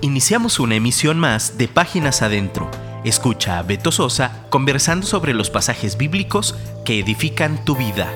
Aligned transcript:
Iniciamos 0.00 0.60
una 0.60 0.76
emisión 0.76 1.18
más 1.18 1.58
de 1.58 1.66
Páginas 1.66 2.22
Adentro. 2.22 2.70
Escucha 3.04 3.58
a 3.58 3.64
Beto 3.64 3.90
Sosa 3.90 4.46
conversando 4.48 5.04
sobre 5.04 5.34
los 5.34 5.50
pasajes 5.50 5.98
bíblicos 5.98 6.56
que 6.84 7.00
edifican 7.00 7.64
tu 7.64 7.74
vida. 7.74 8.08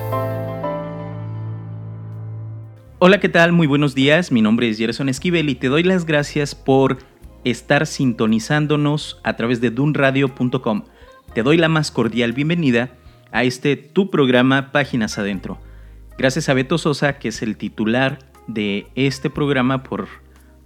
Hola, 3.01 3.19
¿qué 3.19 3.29
tal? 3.29 3.51
Muy 3.51 3.67
buenos 3.67 3.97
días. 3.97 4.31
Mi 4.31 4.43
nombre 4.43 4.69
es 4.69 4.79
Gerson 4.79 5.09
Esquivel 5.09 5.49
y 5.49 5.57
te 5.57 5.67
doy 5.67 5.83
las 5.83 6.07
gracias 6.07 6.55
por 6.55 6.99
estar 7.43 7.89
sintonizándonos 7.89 9.21
a 9.25 9.35
través 9.35 9.61
de 9.61 9.71
dunradio.com. 9.71 10.85
Te 11.35 11.43
doy 11.43 11.57
la 11.57 11.69
más 11.69 11.91
cordial 11.91 12.33
bienvenida 12.33 12.91
a 13.33 13.43
este 13.43 13.77
tu 13.77 14.09
programa 14.09 14.71
Páginas 14.71 15.19
Adentro. 15.19 15.59
Gracias 16.17 16.49
a 16.49 16.55
Beto 16.55 16.79
Sosa, 16.79 17.19
que 17.19 17.29
es 17.29 17.43
el 17.43 17.57
titular 17.57 18.21
de 18.47 18.87
este 18.95 19.31
programa, 19.31 19.83
por 19.83 20.07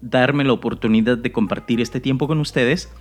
darme 0.00 0.44
la 0.44 0.52
oportunidad 0.52 1.18
de 1.18 1.32
compartir 1.32 1.80
este 1.80 2.00
tiempo 2.00 2.26
con 2.26 2.40
ustedes. 2.40 2.92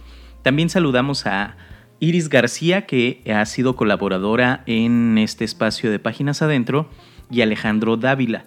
También 0.42 0.70
saludamos 0.70 1.26
a 1.26 1.58
Iris 2.00 2.30
García, 2.30 2.86
que 2.86 3.22
ha 3.34 3.46
sido 3.46 3.76
colaboradora 3.76 4.64
en 4.66 5.18
este 5.18 5.46
espacio 5.46 5.92
de 5.92 6.00
Páginas 6.00 6.42
Adentro, 6.42 6.90
y 7.30 7.42
Alejandro 7.42 7.98
Dávila. 7.98 8.46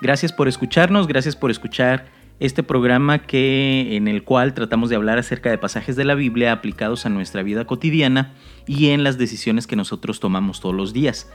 Gracias 0.00 0.32
por 0.32 0.48
escucharnos, 0.48 1.06
gracias 1.06 1.36
por 1.36 1.50
escuchar 1.50 2.06
este 2.38 2.62
programa 2.62 3.18
que, 3.18 3.96
en 3.96 4.08
el 4.08 4.24
cual 4.24 4.54
tratamos 4.54 4.88
de 4.88 4.96
hablar 4.96 5.18
acerca 5.18 5.50
de 5.50 5.58
pasajes 5.58 5.94
de 5.94 6.04
la 6.04 6.14
Biblia 6.14 6.52
aplicados 6.52 7.04
a 7.04 7.10
nuestra 7.10 7.42
vida 7.42 7.66
cotidiana 7.66 8.32
y 8.66 8.88
en 8.88 9.04
las 9.04 9.18
decisiones 9.18 9.66
que 9.66 9.76
nosotros 9.76 10.20
tomamos 10.20 10.60
todos 10.60 10.74
los 10.74 10.94
días. 10.94 11.30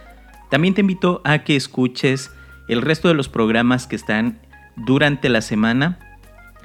También 0.50 0.74
te 0.74 0.82
invito 0.82 1.22
a 1.24 1.44
que 1.44 1.56
escuches 1.56 2.32
el 2.68 2.82
resto 2.82 3.08
de 3.08 3.14
los 3.14 3.30
programas 3.30 3.86
que 3.86 3.96
están 3.96 4.40
durante 4.76 5.30
la 5.30 5.42
semana 5.42 6.15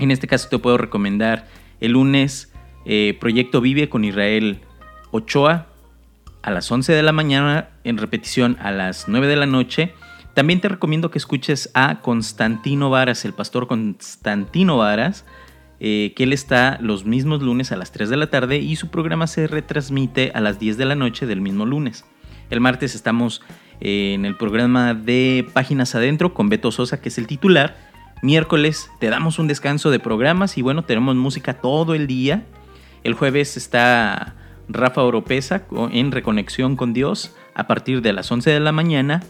en 0.04 0.10
este 0.10 0.26
caso 0.26 0.48
te 0.48 0.58
puedo 0.58 0.78
recomendar 0.78 1.46
el 1.80 1.92
lunes 1.92 2.52
eh, 2.86 3.16
Proyecto 3.20 3.60
Vive 3.60 3.88
con 3.88 4.04
Israel 4.04 4.60
Ochoa 5.10 5.66
a 6.42 6.50
las 6.50 6.70
11 6.70 6.92
de 6.92 7.02
la 7.02 7.12
mañana, 7.12 7.68
en 7.84 7.98
repetición 7.98 8.56
a 8.60 8.70
las 8.70 9.08
9 9.08 9.26
de 9.26 9.36
la 9.36 9.46
noche. 9.46 9.92
También 10.34 10.60
te 10.60 10.68
recomiendo 10.68 11.10
que 11.10 11.18
escuches 11.18 11.70
a 11.74 12.00
Constantino 12.00 12.88
Varas, 12.88 13.24
el 13.26 13.34
pastor 13.34 13.66
Constantino 13.66 14.78
Varas, 14.78 15.26
eh, 15.80 16.14
que 16.16 16.22
él 16.22 16.32
está 16.32 16.78
los 16.80 17.04
mismos 17.04 17.42
lunes 17.42 17.72
a 17.72 17.76
las 17.76 17.92
3 17.92 18.08
de 18.08 18.16
la 18.16 18.28
tarde 18.28 18.58
y 18.58 18.76
su 18.76 18.88
programa 18.88 19.26
se 19.26 19.46
retransmite 19.46 20.32
a 20.34 20.40
las 20.40 20.58
10 20.58 20.78
de 20.78 20.84
la 20.86 20.94
noche 20.94 21.26
del 21.26 21.42
mismo 21.42 21.66
lunes. 21.66 22.06
El 22.48 22.60
martes 22.60 22.94
estamos 22.94 23.42
en 23.80 24.24
el 24.24 24.36
programa 24.36 24.94
de 24.94 25.46
Páginas 25.52 25.94
Adentro 25.94 26.34
con 26.34 26.48
Beto 26.48 26.70
Sosa, 26.70 27.00
que 27.00 27.08
es 27.08 27.18
el 27.18 27.26
titular 27.26 27.89
Miércoles 28.22 28.90
te 28.98 29.08
damos 29.08 29.38
un 29.38 29.48
descanso 29.48 29.90
de 29.90 29.98
programas 29.98 30.58
y 30.58 30.62
bueno, 30.62 30.84
tenemos 30.84 31.16
música 31.16 31.54
todo 31.54 31.94
el 31.94 32.06
día. 32.06 32.44
El 33.02 33.14
jueves 33.14 33.56
está 33.56 34.36
Rafa 34.68 35.02
Oropesa 35.02 35.62
en 35.90 36.12
Reconexión 36.12 36.76
con 36.76 36.92
Dios 36.92 37.34
a 37.54 37.66
partir 37.66 38.02
de 38.02 38.12
las 38.12 38.30
11 38.30 38.50
de 38.50 38.60
la 38.60 38.72
mañana 38.72 39.22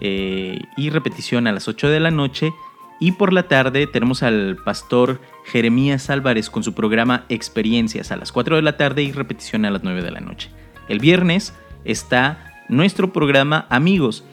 eh, 0.00 0.60
y 0.76 0.90
repetición 0.90 1.46
a 1.46 1.52
las 1.52 1.68
8 1.68 1.88
de 1.90 2.00
la 2.00 2.10
noche. 2.10 2.52
Y 3.00 3.12
por 3.12 3.32
la 3.32 3.44
tarde 3.44 3.86
tenemos 3.86 4.24
al 4.24 4.56
pastor 4.64 5.20
Jeremías 5.44 6.10
Álvarez 6.10 6.50
con 6.50 6.64
su 6.64 6.74
programa 6.74 7.24
Experiencias 7.28 8.10
a 8.10 8.16
las 8.16 8.32
4 8.32 8.56
de 8.56 8.62
la 8.62 8.76
tarde 8.76 9.04
y 9.04 9.12
repetición 9.12 9.64
a 9.64 9.70
las 9.70 9.84
9 9.84 10.02
de 10.02 10.10
la 10.10 10.20
noche. 10.20 10.50
El 10.88 10.98
viernes 10.98 11.54
está 11.84 12.52
nuestro 12.68 13.12
programa 13.12 13.66
Amigos, 13.70 14.24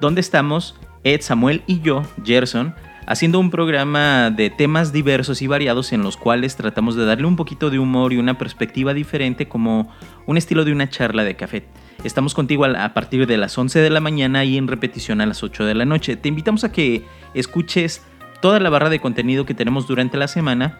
donde 0.00 0.20
estamos 0.20 0.74
Ed 1.04 1.20
Samuel 1.20 1.62
y 1.68 1.80
yo, 1.80 2.02
Gerson, 2.24 2.74
haciendo 3.10 3.40
un 3.40 3.50
programa 3.50 4.30
de 4.30 4.50
temas 4.50 4.92
diversos 4.92 5.42
y 5.42 5.48
variados 5.48 5.92
en 5.92 6.04
los 6.04 6.16
cuales 6.16 6.54
tratamos 6.54 6.94
de 6.94 7.04
darle 7.04 7.26
un 7.26 7.34
poquito 7.34 7.68
de 7.68 7.80
humor 7.80 8.12
y 8.12 8.18
una 8.18 8.38
perspectiva 8.38 8.94
diferente 8.94 9.48
como 9.48 9.90
un 10.26 10.36
estilo 10.36 10.64
de 10.64 10.70
una 10.70 10.88
charla 10.88 11.24
de 11.24 11.34
café. 11.34 11.64
Estamos 12.04 12.34
contigo 12.34 12.66
a 12.66 12.94
partir 12.94 13.26
de 13.26 13.36
las 13.36 13.58
11 13.58 13.80
de 13.80 13.90
la 13.90 13.98
mañana 13.98 14.44
y 14.44 14.56
en 14.56 14.68
repetición 14.68 15.20
a 15.20 15.26
las 15.26 15.42
8 15.42 15.64
de 15.64 15.74
la 15.74 15.84
noche. 15.84 16.14
Te 16.14 16.28
invitamos 16.28 16.62
a 16.62 16.70
que 16.70 17.04
escuches 17.34 18.06
toda 18.40 18.60
la 18.60 18.70
barra 18.70 18.90
de 18.90 19.00
contenido 19.00 19.44
que 19.44 19.54
tenemos 19.54 19.88
durante 19.88 20.16
la 20.16 20.28
semana 20.28 20.78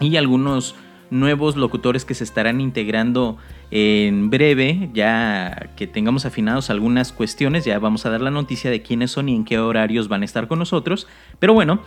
y 0.00 0.16
algunos 0.16 0.74
nuevos 1.10 1.56
locutores 1.56 2.04
que 2.04 2.14
se 2.14 2.24
estarán 2.24 2.60
integrando 2.60 3.36
en 3.70 4.30
breve, 4.30 4.90
ya 4.94 5.70
que 5.76 5.86
tengamos 5.86 6.26
afinados 6.26 6.70
algunas 6.70 7.12
cuestiones, 7.12 7.64
ya 7.64 7.78
vamos 7.78 8.06
a 8.06 8.10
dar 8.10 8.20
la 8.20 8.30
noticia 8.30 8.70
de 8.70 8.82
quiénes 8.82 9.10
son 9.10 9.28
y 9.28 9.34
en 9.34 9.44
qué 9.44 9.58
horarios 9.58 10.08
van 10.08 10.22
a 10.22 10.24
estar 10.24 10.48
con 10.48 10.58
nosotros. 10.58 11.06
Pero 11.38 11.54
bueno, 11.54 11.80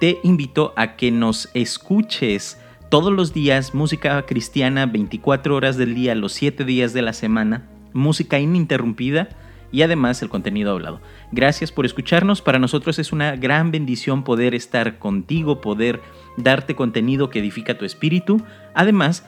te 0.00 0.18
invito 0.22 0.72
a 0.76 0.96
que 0.96 1.10
nos 1.10 1.50
escuches 1.54 2.58
todos 2.88 3.12
los 3.12 3.32
días 3.32 3.74
música 3.74 4.20
cristiana 4.26 4.86
24 4.86 5.54
horas 5.54 5.76
del 5.76 5.94
día, 5.94 6.14
los 6.14 6.32
7 6.32 6.64
días 6.64 6.92
de 6.92 7.02
la 7.02 7.12
semana, 7.12 7.68
música 7.92 8.40
ininterrumpida 8.40 9.28
y 9.72 9.82
además 9.82 10.22
el 10.22 10.28
contenido 10.28 10.72
hablado. 10.72 11.00
Gracias 11.32 11.70
por 11.70 11.86
escucharnos, 11.86 12.42
para 12.42 12.58
nosotros 12.58 12.98
es 12.98 13.12
una 13.12 13.36
gran 13.36 13.70
bendición 13.70 14.24
poder 14.24 14.54
estar 14.54 14.98
contigo, 14.98 15.60
poder 15.60 16.00
darte 16.42 16.74
contenido 16.74 17.30
que 17.30 17.38
edifica 17.38 17.78
tu 17.78 17.84
espíritu, 17.84 18.42
además 18.74 19.24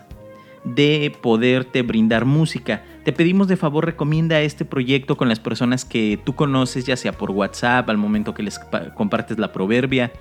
de 0.65 1.17
poderte 1.21 1.83
brindar 1.83 2.25
música. 2.25 2.84
Te 3.05 3.12
pedimos 3.12 3.49
de 3.49 3.56
favor 3.56 3.84
recomienda 3.84 4.41
este 4.41 4.65
proyecto 4.65 5.17
con 5.17 5.28
las 5.28 5.41
personas 5.41 5.84
que 5.84 6.21
tú 6.23 6.34
conoces, 6.34 6.87
ya 6.87 6.97
sea 6.97 7.12
por 7.12 7.31
WhatsApp, 7.31 7.89
al 7.91 7.99
momento 7.99 8.34
que 8.34 8.43
les 8.43 8.61
compartes 8.95 9.39
la 9.39 9.53
proverbia, 9.53 10.12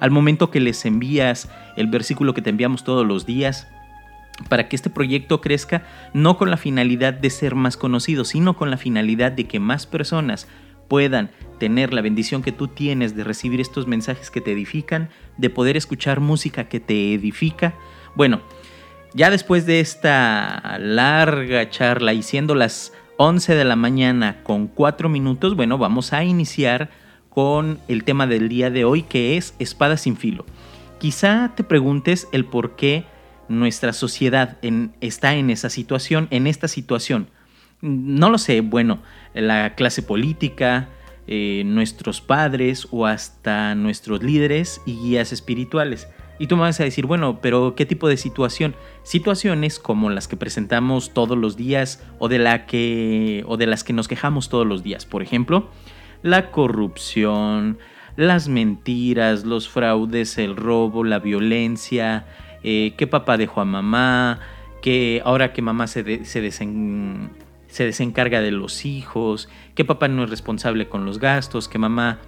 al 0.00 0.10
momento 0.10 0.50
que 0.50 0.60
les 0.60 0.84
envías 0.84 1.48
el 1.76 1.86
versículo 1.86 2.34
que 2.34 2.42
te 2.42 2.50
enviamos 2.50 2.82
todos 2.82 3.06
los 3.06 3.26
días 3.26 3.68
para 4.48 4.68
que 4.68 4.74
este 4.74 4.90
proyecto 4.90 5.40
crezca 5.40 5.84
no 6.12 6.36
con 6.36 6.50
la 6.50 6.56
finalidad 6.56 7.14
de 7.14 7.30
ser 7.30 7.54
más 7.54 7.76
conocido, 7.76 8.24
sino 8.24 8.56
con 8.56 8.70
la 8.70 8.76
finalidad 8.76 9.30
de 9.30 9.46
que 9.46 9.60
más 9.60 9.86
personas 9.86 10.48
puedan 10.88 11.30
tener 11.58 11.92
la 11.92 12.02
bendición 12.02 12.42
que 12.42 12.52
tú 12.52 12.68
tienes 12.68 13.16
de 13.16 13.24
recibir 13.24 13.60
estos 13.60 13.86
mensajes 13.86 14.30
que 14.30 14.40
te 14.40 14.52
edifican, 14.52 15.10
de 15.36 15.50
poder 15.50 15.76
escuchar 15.76 16.20
música 16.20 16.68
que 16.68 16.80
te 16.80 17.14
edifica. 17.14 17.74
Bueno, 18.14 18.40
ya 19.14 19.30
después 19.30 19.66
de 19.66 19.80
esta 19.80 20.76
larga 20.78 21.70
charla 21.70 22.12
y 22.12 22.22
siendo 22.22 22.54
las 22.54 22.92
11 23.16 23.54
de 23.54 23.64
la 23.64 23.76
mañana 23.76 24.42
con 24.42 24.66
4 24.66 25.08
minutos, 25.08 25.54
bueno, 25.54 25.78
vamos 25.78 26.12
a 26.12 26.24
iniciar 26.24 26.90
con 27.30 27.78
el 27.88 28.04
tema 28.04 28.26
del 28.26 28.48
día 28.48 28.70
de 28.70 28.84
hoy 28.84 29.02
que 29.02 29.36
es 29.36 29.54
espada 29.58 29.96
sin 29.96 30.16
filo. 30.16 30.44
Quizá 30.98 31.52
te 31.54 31.64
preguntes 31.64 32.28
el 32.32 32.44
por 32.44 32.76
qué 32.76 33.04
nuestra 33.48 33.92
sociedad 33.92 34.56
está 35.00 35.34
en 35.34 35.50
esa 35.50 35.68
situación, 35.70 36.28
en 36.30 36.46
esta 36.46 36.68
situación. 36.68 37.28
No 37.80 38.30
lo 38.30 38.38
sé, 38.38 38.62
bueno, 38.62 39.00
la 39.34 39.74
clase 39.74 40.02
política, 40.02 40.88
eh, 41.26 41.62
nuestros 41.64 42.20
padres 42.20 42.88
o 42.90 43.06
hasta 43.06 43.74
nuestros 43.74 44.22
líderes 44.22 44.80
y 44.86 44.96
guías 44.96 45.32
espirituales. 45.32 46.08
Y 46.38 46.48
tú 46.48 46.56
me 46.56 46.62
vas 46.62 46.80
a 46.80 46.84
decir, 46.84 47.06
bueno, 47.06 47.38
pero 47.40 47.74
¿qué 47.76 47.86
tipo 47.86 48.08
de 48.08 48.16
situación? 48.16 48.74
Situaciones 49.04 49.78
como 49.78 50.10
las 50.10 50.26
que 50.26 50.36
presentamos 50.36 51.14
todos 51.14 51.38
los 51.38 51.56
días 51.56 52.04
o 52.18 52.28
de, 52.28 52.38
la 52.38 52.66
que, 52.66 53.44
o 53.46 53.56
de 53.56 53.66
las 53.66 53.84
que 53.84 53.92
nos 53.92 54.08
quejamos 54.08 54.48
todos 54.48 54.66
los 54.66 54.82
días. 54.82 55.06
Por 55.06 55.22
ejemplo, 55.22 55.68
la 56.22 56.50
corrupción, 56.50 57.78
las 58.16 58.48
mentiras, 58.48 59.44
los 59.44 59.68
fraudes, 59.68 60.38
el 60.38 60.56
robo, 60.56 61.04
la 61.04 61.20
violencia, 61.20 62.26
eh, 62.62 62.94
que 62.96 63.06
papá 63.06 63.36
dejó 63.36 63.60
a 63.60 63.64
mamá, 63.64 64.40
que 64.82 65.22
ahora 65.24 65.52
que 65.52 65.62
mamá 65.62 65.86
se, 65.86 66.24
se, 66.24 66.40
desencarga 67.82 68.40
de 68.40 68.52
los 68.52 68.84
hijos, 68.84 69.48
que 69.74 69.84
papá 69.84 70.06
no 70.06 70.22
es 70.22 70.30
responsable 70.30 70.88
con 70.88 71.04
los 71.04 71.18
gastos, 71.18 71.66
que 71.66 71.78
mamá 71.78 72.20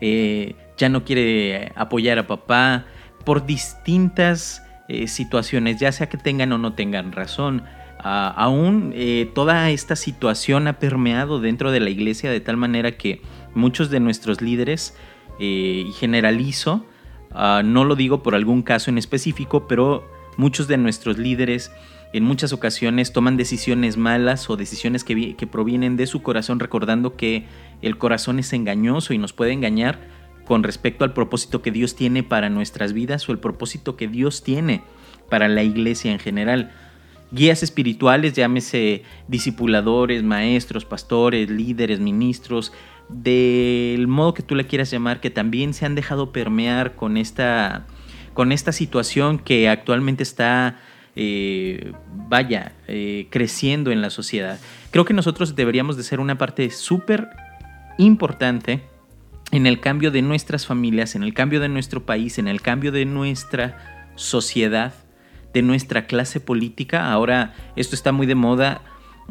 eh, 0.00 0.56
ya 0.76 0.88
no 0.88 1.04
quiere 1.04 1.70
apoyar 1.76 2.18
a 2.18 2.26
papá, 2.26 2.86
por 3.24 3.46
distintas 3.46 4.64
eh, 4.88 5.06
situaciones, 5.06 5.78
ya 5.78 5.92
sea 5.92 6.08
que 6.08 6.16
tengan 6.16 6.50
o 6.52 6.58
no 6.58 6.72
tengan 6.72 7.12
razón. 7.12 7.62
aún 8.02 8.92
toda 9.34 9.70
esta 9.70 9.94
situación 9.94 10.66
ha 10.66 10.78
permeado 10.78 11.38
dentro 11.38 11.70
de 11.70 11.80
la 11.80 11.90
iglesia 11.90 12.30
de 12.30 12.40
tal 12.40 12.56
manera 12.56 12.92
que 12.92 13.20
muchos 13.54 13.90
de 13.90 14.00
nuestros 14.00 14.40
líderes, 14.40 14.96
y 15.38 15.92
generalizo, 15.98 16.84
Ah, 17.32 17.62
no 17.64 17.84
lo 17.84 17.94
digo 17.94 18.22
por 18.22 18.34
algún 18.34 18.62
caso 18.62 18.90
en 18.90 18.98
específico, 18.98 19.68
pero 19.68 20.04
muchos 20.36 20.66
de 20.68 20.76
nuestros 20.76 21.18
líderes 21.18 21.70
en 22.12 22.24
muchas 22.24 22.52
ocasiones 22.52 23.12
toman 23.12 23.36
decisiones 23.36 23.96
malas 23.96 24.50
o 24.50 24.56
decisiones 24.56 25.04
que, 25.04 25.48
provienen 25.50 25.96
de 25.96 26.06
su 26.06 26.22
corazón, 26.22 26.58
recordando 26.58 27.16
que 27.16 27.44
el 27.82 27.98
corazón 27.98 28.38
es 28.38 28.52
engañoso 28.52 29.14
y 29.14 29.18
nos 29.18 29.32
puede 29.32 29.52
engañar 29.52 30.00
con 30.44 30.64
respecto 30.64 31.04
al 31.04 31.12
propósito 31.12 31.62
que 31.62 31.70
Dios 31.70 31.94
tiene 31.94 32.24
para 32.24 32.50
nuestras 32.50 32.92
vidas 32.92 33.28
o 33.28 33.32
el 33.32 33.38
propósito 33.38 33.96
que 33.96 34.08
Dios 34.08 34.42
tiene 34.42 34.82
para 35.28 35.46
la 35.48 35.62
iglesia 35.62 36.10
en 36.10 36.18
general. 36.18 36.72
Guías 37.30 37.62
espirituales, 37.62 38.32
llámese 38.32 39.04
discipuladores, 39.28 40.24
maestros, 40.24 40.84
pastores, 40.84 41.48
líderes, 41.48 42.00
ministros, 42.00 42.72
del 43.08 44.08
modo 44.08 44.34
que 44.34 44.42
tú 44.42 44.56
la 44.56 44.64
quieras 44.64 44.90
llamar, 44.90 45.20
que 45.20 45.30
también 45.30 45.74
se 45.74 45.86
han 45.86 45.94
dejado 45.94 46.32
permear 46.32 46.96
con 46.96 47.16
esta, 47.16 47.86
con 48.34 48.50
esta 48.50 48.72
situación 48.72 49.38
que 49.38 49.68
actualmente 49.68 50.24
está, 50.24 50.80
eh, 51.16 51.92
vaya, 52.28 52.72
eh, 52.88 53.26
creciendo 53.30 53.90
en 53.90 54.02
la 54.02 54.10
sociedad. 54.10 54.58
Creo 54.90 55.04
que 55.04 55.14
nosotros 55.14 55.56
deberíamos 55.56 55.96
de 55.96 56.02
ser 56.02 56.20
una 56.20 56.38
parte 56.38 56.70
súper 56.70 57.28
importante 57.98 58.82
en 59.52 59.66
el 59.66 59.80
cambio 59.80 60.10
de 60.10 60.22
nuestras 60.22 60.66
familias, 60.66 61.14
en 61.14 61.22
el 61.22 61.34
cambio 61.34 61.60
de 61.60 61.68
nuestro 61.68 62.06
país, 62.06 62.38
en 62.38 62.48
el 62.48 62.60
cambio 62.62 62.92
de 62.92 63.04
nuestra 63.04 64.10
sociedad, 64.14 64.94
de 65.52 65.62
nuestra 65.62 66.06
clase 66.06 66.40
política. 66.40 67.10
Ahora 67.10 67.54
esto 67.76 67.94
está 67.94 68.12
muy 68.12 68.26
de 68.26 68.34
moda. 68.34 68.82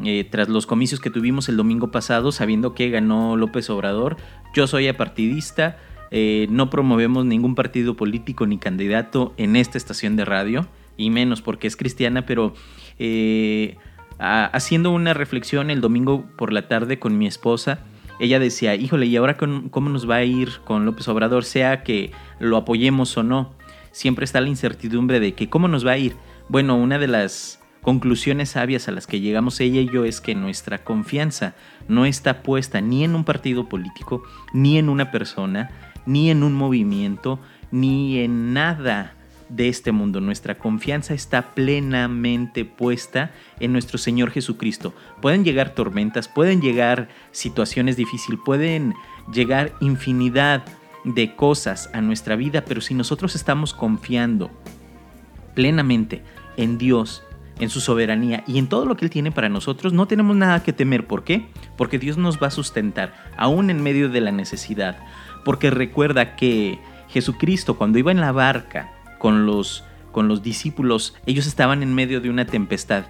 Eh, 0.02 0.26
tras 0.30 0.48
los 0.48 0.66
comicios 0.66 0.98
que 0.98 1.10
tuvimos 1.10 1.50
el 1.50 1.58
domingo 1.58 1.90
pasado, 1.90 2.32
sabiendo 2.32 2.74
que 2.74 2.88
ganó 2.88 3.36
López 3.36 3.68
Obrador, 3.68 4.16
yo 4.54 4.66
soy 4.66 4.88
apartidista, 4.88 5.76
eh, 6.10 6.46
no 6.48 6.70
promovemos 6.70 7.26
ningún 7.26 7.54
partido 7.54 7.96
político 7.96 8.46
ni 8.46 8.56
candidato 8.56 9.34
en 9.36 9.56
esta 9.56 9.76
estación 9.76 10.16
de 10.16 10.24
radio, 10.24 10.66
y 11.00 11.10
menos 11.10 11.42
porque 11.42 11.66
es 11.66 11.76
cristiana, 11.76 12.26
pero 12.26 12.54
eh, 12.98 13.76
haciendo 14.18 14.90
una 14.90 15.14
reflexión 15.14 15.70
el 15.70 15.80
domingo 15.80 16.26
por 16.36 16.52
la 16.52 16.68
tarde 16.68 16.98
con 16.98 17.16
mi 17.16 17.26
esposa, 17.26 17.80
ella 18.20 18.38
decía, 18.38 18.74
híjole, 18.74 19.06
¿y 19.06 19.16
ahora 19.16 19.38
cómo 19.38 19.88
nos 19.88 20.08
va 20.08 20.16
a 20.16 20.24
ir 20.24 20.60
con 20.64 20.84
López 20.84 21.08
Obrador? 21.08 21.44
Sea 21.44 21.82
que 21.82 22.12
lo 22.38 22.58
apoyemos 22.58 23.16
o 23.16 23.22
no. 23.22 23.54
Siempre 23.92 24.26
está 24.26 24.42
la 24.42 24.48
incertidumbre 24.48 25.20
de 25.20 25.32
que 25.32 25.48
cómo 25.48 25.68
nos 25.68 25.86
va 25.86 25.92
a 25.92 25.98
ir. 25.98 26.14
Bueno, 26.48 26.76
una 26.76 26.98
de 26.98 27.08
las 27.08 27.60
conclusiones 27.80 28.50
sabias 28.50 28.88
a 28.88 28.92
las 28.92 29.06
que 29.06 29.20
llegamos 29.20 29.58
ella 29.60 29.80
y 29.80 29.90
yo 29.90 30.04
es 30.04 30.20
que 30.20 30.34
nuestra 30.34 30.84
confianza 30.84 31.54
no 31.88 32.04
está 32.04 32.42
puesta 32.42 32.82
ni 32.82 33.04
en 33.04 33.14
un 33.14 33.24
partido 33.24 33.70
político, 33.70 34.22
ni 34.52 34.76
en 34.76 34.90
una 34.90 35.10
persona, 35.10 35.70
ni 36.04 36.30
en 36.30 36.42
un 36.42 36.52
movimiento, 36.52 37.40
ni 37.70 38.18
en 38.18 38.52
nada 38.52 39.14
de 39.50 39.68
este 39.68 39.92
mundo. 39.92 40.20
Nuestra 40.20 40.56
confianza 40.56 41.12
está 41.12 41.50
plenamente 41.52 42.64
puesta 42.64 43.32
en 43.58 43.72
nuestro 43.72 43.98
Señor 43.98 44.30
Jesucristo. 44.30 44.94
Pueden 45.20 45.44
llegar 45.44 45.74
tormentas, 45.74 46.28
pueden 46.28 46.62
llegar 46.62 47.08
situaciones 47.32 47.96
difíciles, 47.96 48.40
pueden 48.44 48.94
llegar 49.32 49.74
infinidad 49.80 50.64
de 51.04 51.34
cosas 51.34 51.90
a 51.92 52.00
nuestra 52.00 52.36
vida, 52.36 52.64
pero 52.64 52.80
si 52.80 52.94
nosotros 52.94 53.34
estamos 53.34 53.74
confiando 53.74 54.50
plenamente 55.54 56.22
en 56.56 56.78
Dios, 56.78 57.22
en 57.58 57.70
su 57.70 57.80
soberanía 57.80 58.44
y 58.46 58.58
en 58.58 58.68
todo 58.68 58.86
lo 58.86 58.96
que 58.96 59.04
Él 59.04 59.10
tiene 59.10 59.32
para 59.32 59.48
nosotros, 59.48 59.92
no 59.92 60.06
tenemos 60.06 60.36
nada 60.36 60.62
que 60.62 60.72
temer. 60.72 61.06
¿Por 61.06 61.24
qué? 61.24 61.46
Porque 61.76 61.98
Dios 61.98 62.16
nos 62.16 62.40
va 62.40 62.46
a 62.48 62.52
sustentar, 62.52 63.14
aún 63.36 63.70
en 63.70 63.82
medio 63.82 64.08
de 64.08 64.20
la 64.20 64.32
necesidad. 64.32 64.98
Porque 65.44 65.70
recuerda 65.70 66.36
que 66.36 66.78
Jesucristo 67.08 67.76
cuando 67.76 67.98
iba 67.98 68.12
en 68.12 68.20
la 68.20 68.32
barca 68.32 68.92
con 69.20 69.44
los, 69.46 69.84
con 70.10 70.26
los 70.26 70.42
discípulos, 70.42 71.14
ellos 71.26 71.46
estaban 71.46 71.84
en 71.84 71.94
medio 71.94 72.20
de 72.20 72.30
una 72.30 72.46
tempestad. 72.46 73.04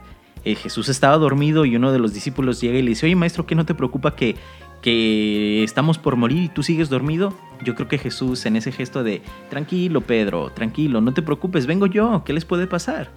Eh, 0.44 0.56
Jesús 0.56 0.88
estaba 0.88 1.16
dormido 1.16 1.64
y 1.64 1.76
uno 1.76 1.92
de 1.92 2.00
los 2.00 2.12
discípulos 2.12 2.60
llega 2.60 2.78
y 2.78 2.82
le 2.82 2.90
dice, 2.90 3.06
oye 3.06 3.14
maestro, 3.14 3.46
¿qué 3.46 3.54
no 3.54 3.64
te 3.64 3.74
preocupa 3.74 4.16
que, 4.16 4.34
que 4.82 5.62
estamos 5.62 5.98
por 5.98 6.16
morir 6.16 6.42
y 6.42 6.48
tú 6.48 6.64
sigues 6.64 6.90
dormido? 6.90 7.32
Yo 7.64 7.76
creo 7.76 7.86
que 7.86 7.98
Jesús 7.98 8.44
en 8.44 8.56
ese 8.56 8.72
gesto 8.72 9.04
de, 9.04 9.22
tranquilo 9.48 10.00
Pedro, 10.00 10.50
tranquilo, 10.50 11.00
no 11.00 11.14
te 11.14 11.22
preocupes, 11.22 11.66
vengo 11.66 11.86
yo, 11.86 12.24
¿qué 12.24 12.32
les 12.32 12.44
puede 12.44 12.66
pasar? 12.66 13.10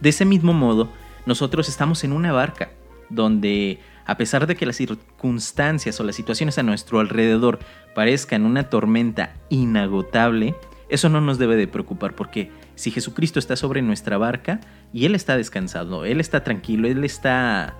De 0.00 0.10
ese 0.10 0.26
mismo 0.26 0.52
modo, 0.52 0.90
nosotros 1.24 1.68
estamos 1.68 2.04
en 2.04 2.12
una 2.12 2.32
barca 2.32 2.72
donde 3.08 3.80
a 4.04 4.16
pesar 4.18 4.46
de 4.46 4.56
que 4.56 4.66
las 4.66 4.76
circunstancias 4.76 5.98
o 5.98 6.04
las 6.04 6.16
situaciones 6.16 6.58
a 6.58 6.62
nuestro 6.62 7.00
alrededor 7.00 7.60
parezcan 7.94 8.44
una 8.44 8.68
tormenta 8.68 9.36
inagotable, 9.48 10.56
eso 10.92 11.08
no 11.08 11.20
nos 11.20 11.38
debe 11.38 11.56
de 11.56 11.66
preocupar 11.66 12.14
porque 12.14 12.50
si 12.74 12.90
Jesucristo 12.90 13.38
está 13.38 13.56
sobre 13.56 13.80
nuestra 13.80 14.18
barca 14.18 14.60
y 14.92 15.06
Él 15.06 15.14
está 15.14 15.36
descansado, 15.36 16.04
Él 16.04 16.20
está 16.20 16.44
tranquilo, 16.44 16.86
Él 16.86 17.02
está 17.02 17.76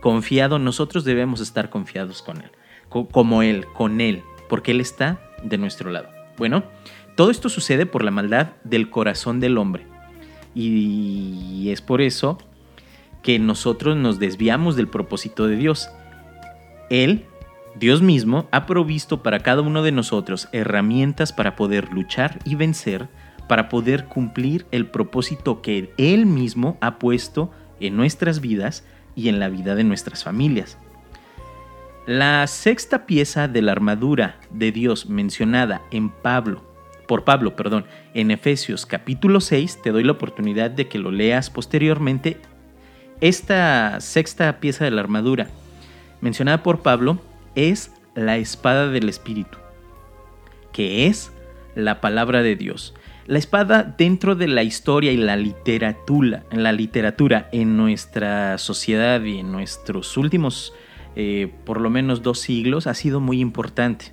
confiado, 0.00 0.58
nosotros 0.58 1.04
debemos 1.04 1.40
estar 1.40 1.70
confiados 1.70 2.20
con 2.20 2.42
Él, 2.42 2.50
como 2.88 3.42
Él, 3.42 3.66
con 3.74 4.00
Él, 4.00 4.22
porque 4.48 4.72
Él 4.72 4.80
está 4.80 5.20
de 5.42 5.56
nuestro 5.56 5.90
lado. 5.90 6.08
Bueno, 6.36 6.64
todo 7.16 7.30
esto 7.30 7.48
sucede 7.48 7.86
por 7.86 8.04
la 8.04 8.10
maldad 8.10 8.50
del 8.64 8.90
corazón 8.90 9.40
del 9.40 9.56
hombre. 9.56 9.86
Y 10.54 11.68
es 11.70 11.80
por 11.80 12.02
eso 12.02 12.38
que 13.22 13.38
nosotros 13.38 13.96
nos 13.96 14.18
desviamos 14.18 14.76
del 14.76 14.88
propósito 14.88 15.46
de 15.46 15.56
Dios. 15.56 15.88
Él, 16.90 17.24
Dios 17.80 18.02
mismo, 18.02 18.46
ha 18.52 18.66
provisto 18.66 19.22
para 19.22 19.40
cada 19.40 19.62
uno 19.62 19.82
de 19.82 19.90
nosotros 19.90 20.50
herramientas 20.52 21.32
para 21.32 21.56
poder 21.56 21.90
luchar 21.90 22.38
y 22.44 22.54
vencer, 22.54 23.08
para 23.48 23.70
poder 23.70 24.04
cumplir 24.04 24.66
el 24.70 24.86
propósito 24.86 25.62
que 25.62 25.90
Él 25.96 26.26
mismo 26.26 26.76
ha 26.82 26.98
puesto 26.98 27.50
en 27.80 27.96
nuestras 27.96 28.42
vidas 28.42 28.84
y 29.16 29.30
en 29.30 29.40
la 29.40 29.48
vida 29.48 29.76
de 29.76 29.84
nuestras 29.84 30.24
familias. 30.24 30.76
La 32.06 32.46
sexta 32.48 33.06
pieza 33.06 33.48
de 33.48 33.62
la 33.62 33.72
armadura 33.72 34.36
de 34.50 34.72
Dios 34.72 35.08
mencionada 35.08 35.80
en 35.90 36.10
Pablo, 36.10 36.62
por 37.08 37.24
Pablo, 37.24 37.56
perdón, 37.56 37.86
en 38.12 38.30
Efesios 38.30 38.84
capítulo 38.84 39.40
6, 39.40 39.80
te 39.82 39.90
doy 39.90 40.04
la 40.04 40.12
oportunidad 40.12 40.70
de 40.70 40.86
que 40.86 40.98
lo 40.98 41.10
leas 41.10 41.48
posteriormente 41.48 42.42
esta 43.22 44.02
sexta 44.02 44.60
pieza 44.60 44.84
de 44.84 44.90
la 44.90 45.00
armadura, 45.00 45.48
mencionada 46.20 46.62
por 46.62 46.82
Pablo, 46.82 47.20
es 47.54 47.92
la 48.14 48.36
espada 48.36 48.88
del 48.88 49.08
Espíritu, 49.08 49.58
que 50.72 51.06
es 51.06 51.32
la 51.74 52.00
palabra 52.00 52.42
de 52.42 52.56
Dios. 52.56 52.94
La 53.26 53.38
espada 53.38 53.84
dentro 53.84 54.34
de 54.34 54.48
la 54.48 54.62
historia 54.62 55.12
y 55.12 55.16
la 55.16 55.36
literatura, 55.36 56.44
en 56.50 56.62
la 56.62 56.72
literatura 56.72 57.48
en 57.52 57.76
nuestra 57.76 58.58
sociedad 58.58 59.22
y 59.22 59.38
en 59.38 59.52
nuestros 59.52 60.16
últimos 60.16 60.72
eh, 61.16 61.52
por 61.64 61.80
lo 61.80 61.90
menos 61.90 62.22
dos 62.22 62.40
siglos 62.40 62.86
ha 62.86 62.94
sido 62.94 63.20
muy 63.20 63.40
importante. 63.40 64.12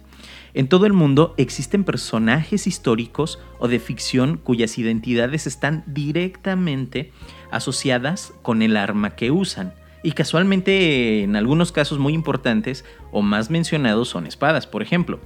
En 0.54 0.68
todo 0.68 0.86
el 0.86 0.94
mundo 0.94 1.36
existen 1.38 1.83
personajes 1.83 2.66
históricos 2.66 3.40
o 3.60 3.68
de 3.68 3.80
ficción 3.80 4.38
cuyas 4.38 4.78
identidades 4.78 5.45
están 5.45 5.83
directamente 5.86 7.12
asociadas 7.51 8.33
con 8.42 8.62
el 8.62 8.75
arma 8.75 9.16
que 9.16 9.30
usan. 9.30 9.74
Y 10.03 10.11
casualmente 10.11 11.23
en 11.23 11.35
algunos 11.35 11.71
casos 11.71 11.99
muy 11.99 12.13
importantes 12.13 12.85
o 13.11 13.21
más 13.21 13.49
mencionados 13.49 14.09
son 14.09 14.27
espadas, 14.27 14.67
por 14.67 14.81
ejemplo. 14.81 15.19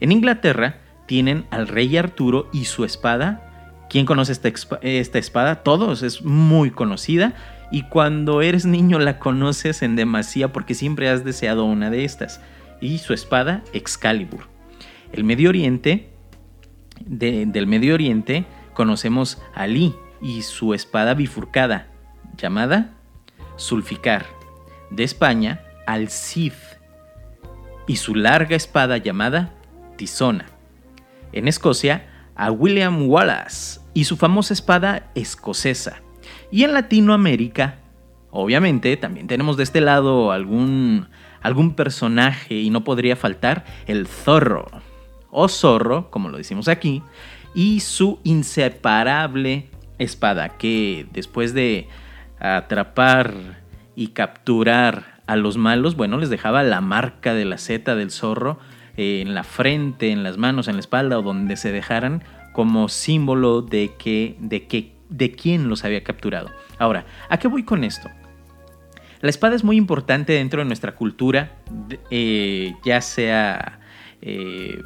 En 0.00 0.12
Inglaterra 0.12 0.80
tienen 1.06 1.46
al 1.50 1.68
rey 1.68 1.96
Arturo 1.96 2.48
y 2.52 2.66
su 2.66 2.84
espada. 2.84 3.86
¿Quién 3.88 4.06
conoce 4.06 4.32
esta, 4.32 4.50
esta 4.82 5.18
espada? 5.18 5.62
Todos, 5.62 6.02
es 6.02 6.22
muy 6.22 6.70
conocida 6.70 7.34
y 7.70 7.82
cuando 7.82 8.42
eres 8.42 8.66
niño 8.66 8.98
la 8.98 9.18
conoces 9.18 9.82
en 9.82 9.96
demasía 9.96 10.52
porque 10.52 10.74
siempre 10.74 11.08
has 11.08 11.24
deseado 11.24 11.64
una 11.64 11.90
de 11.90 12.04
estas. 12.04 12.40
Y 12.80 12.98
su 12.98 13.14
espada 13.14 13.62
Excalibur. 13.72 14.48
El 15.12 15.24
Medio 15.24 15.48
Oriente, 15.48 16.10
del 17.04 17.66
Medio 17.66 17.94
Oriente 17.94 18.44
conocemos 18.74 19.40
a 19.54 19.62
Ali, 19.62 19.94
y 20.20 20.42
su 20.42 20.74
espada 20.74 21.14
bifurcada, 21.14 21.88
llamada 22.36 22.95
Sulficar. 23.56 24.26
De 24.90 25.02
España, 25.02 25.62
al 25.86 26.08
Cid 26.08 26.52
y 27.86 27.96
su 27.96 28.14
larga 28.14 28.56
espada 28.56 28.98
llamada 28.98 29.52
Tizona. 29.96 30.46
En 31.32 31.48
Escocia, 31.48 32.08
a 32.34 32.50
William 32.50 33.08
Wallace 33.08 33.80
y 33.94 34.04
su 34.04 34.16
famosa 34.16 34.54
espada 34.54 35.10
escocesa. 35.14 36.02
Y 36.50 36.64
en 36.64 36.74
Latinoamérica, 36.74 37.78
obviamente, 38.30 38.96
también 38.96 39.26
tenemos 39.26 39.56
de 39.56 39.62
este 39.62 39.80
lado 39.80 40.32
algún, 40.32 41.08
algún 41.40 41.74
personaje 41.74 42.54
y 42.54 42.70
no 42.70 42.84
podría 42.84 43.16
faltar 43.16 43.64
el 43.86 44.06
zorro, 44.06 44.66
o 45.30 45.48
zorro, 45.48 46.10
como 46.10 46.28
lo 46.28 46.38
decimos 46.38 46.68
aquí, 46.68 47.02
y 47.54 47.80
su 47.80 48.20
inseparable 48.22 49.70
espada 49.98 50.50
que 50.50 51.06
después 51.12 51.54
de 51.54 51.88
atrapar 52.38 53.62
y 53.94 54.08
capturar 54.08 55.22
a 55.26 55.36
los 55.36 55.56
malos, 55.56 55.96
bueno, 55.96 56.18
les 56.18 56.30
dejaba 56.30 56.62
la 56.62 56.80
marca 56.80 57.34
de 57.34 57.44
la 57.44 57.58
seta 57.58 57.96
del 57.96 58.10
zorro 58.10 58.58
eh, 58.96 59.20
en 59.20 59.34
la 59.34 59.44
frente, 59.44 60.10
en 60.10 60.22
las 60.22 60.38
manos, 60.38 60.68
en 60.68 60.74
la 60.74 60.80
espalda 60.80 61.18
o 61.18 61.22
donde 61.22 61.56
se 61.56 61.72
dejaran 61.72 62.22
como 62.52 62.88
símbolo 62.88 63.60
de 63.62 63.92
que, 63.98 64.36
de 64.38 64.66
que, 64.66 64.92
de 65.08 65.32
quién 65.32 65.68
los 65.68 65.84
había 65.84 66.02
capturado. 66.04 66.50
Ahora, 66.78 67.06
¿a 67.28 67.38
qué 67.38 67.48
voy 67.48 67.64
con 67.64 67.84
esto? 67.84 68.08
La 69.20 69.30
espada 69.30 69.56
es 69.56 69.64
muy 69.64 69.76
importante 69.76 70.34
dentro 70.34 70.60
de 70.60 70.66
nuestra 70.66 70.94
cultura, 70.94 71.56
eh, 72.10 72.74
ya 72.84 73.00
sea 73.00 73.80
eh, 74.22 74.80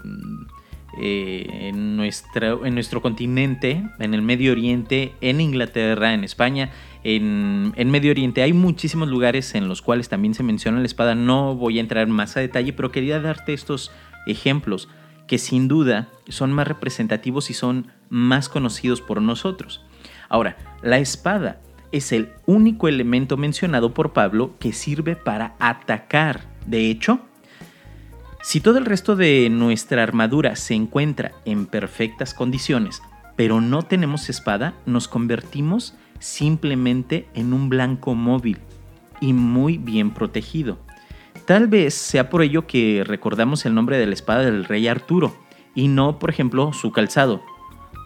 eh, 0.99 1.69
en, 1.69 2.01
en 2.01 2.75
nuestro 2.75 3.03
continente, 3.03 3.83
en 3.99 4.15
el 4.15 4.23
Medio 4.23 4.53
Oriente, 4.53 5.15
en 5.21 5.41
Inglaterra, 5.41 6.15
en 6.15 6.25
España, 6.25 6.71
en, 7.05 7.73
en, 7.77 7.91
Medio 7.91 8.11
Oriente. 8.11 8.43
Hay 8.43 8.53
muchísimos 8.53 9.09
lugares 9.09 9.55
en 9.55 9.69
los 9.69 9.83
cuales 9.83 10.09
también 10.09 10.35
se 10.35 10.43
menciona 10.43 10.81
la 10.81 10.87
espada. 10.87 11.15
No 11.15 11.55
voy 11.55 11.79
a 11.79 11.81
entrar 11.81 12.07
más 12.09 12.37
a 12.37 12.41
detalle, 12.41 12.73
pero 12.73 12.91
quería 12.91 13.21
darte 13.21 13.53
estos 13.53 13.93
ejemplos 14.27 14.89
que 15.27 15.39
sin 15.39 15.69
duda 15.69 16.09
son 16.29 16.53
más 16.53 16.67
representativos 16.67 17.51
y 17.51 17.55
son 17.55 17.93
más 18.09 18.49
conocidos 18.49 19.01
por 19.01 19.23
nosotros. 19.23 19.85
Ahora, 20.29 20.57
la 20.83 20.99
espada 20.99 21.61
es 21.93 22.13
el 22.13 22.31
único 22.47 22.89
elemento 22.89 23.37
mencionado 23.37 23.95
por 23.95 24.13
Pablo 24.13 24.57
que 24.59 24.73
sirve 24.73 25.17
para 25.17 25.55
atacar. 25.59 26.49
De 26.67 26.91
hecho, 26.91 27.21
si 28.43 28.61
todo 28.61 28.79
el 28.79 28.87
resto 28.87 29.17
de 29.17 29.49
nuestra 29.51 30.03
armadura 30.03 30.57
se 30.57 30.75
encuentra 30.75 31.33
en 31.45 31.67
perfectas 31.67 32.33
condiciones, 32.33 33.03
pero 33.37 33.61
no 33.61 33.83
tenemos 33.83 34.29
espada, 34.31 34.75
nos 34.87 35.09
convertimos 35.09 35.95
simplemente 36.19 37.29
en 37.35 37.53
un 37.53 37.69
blanco 37.69 38.15
móvil 38.15 38.59
y 39.21 39.33
muy 39.33 39.79
bien 39.79 40.13
protegido. 40.13 40.79
Tal 41.47 41.69
vez 41.69 41.95
sea 41.95 42.31
por 42.31 42.43
ello 42.43 42.67
que 42.67 43.03
recordamos 43.05 43.67
el 43.67 43.75
nombre 43.75 43.99
de 43.99 44.07
la 44.07 44.15
espada 44.15 44.43
del 44.43 44.65
rey 44.65 44.89
Arturo 44.89 45.37
y 45.75 45.89
no, 45.89 46.19
por 46.19 46.31
ejemplo, 46.31 46.73
su 46.73 46.93
calzado, 46.93 47.43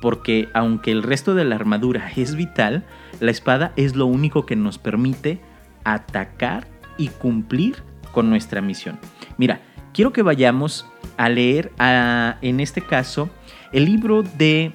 porque 0.00 0.48
aunque 0.52 0.90
el 0.90 1.02
resto 1.02 1.34
de 1.34 1.44
la 1.44 1.54
armadura 1.54 2.10
es 2.16 2.34
vital, 2.34 2.84
la 3.20 3.30
espada 3.30 3.72
es 3.76 3.94
lo 3.94 4.06
único 4.06 4.46
que 4.46 4.56
nos 4.56 4.78
permite 4.78 5.40
atacar 5.84 6.66
y 6.98 7.08
cumplir 7.08 7.82
con 8.12 8.30
nuestra 8.30 8.60
misión. 8.60 8.98
Mira, 9.36 9.60
quiero 9.94 10.12
que 10.12 10.22
vayamos 10.22 10.84
a 11.16 11.28
leer 11.28 11.72
en 11.78 12.60
este 12.60 12.82
caso 12.82 13.30
el 13.72 13.86
libro 13.86 14.22
de 14.22 14.72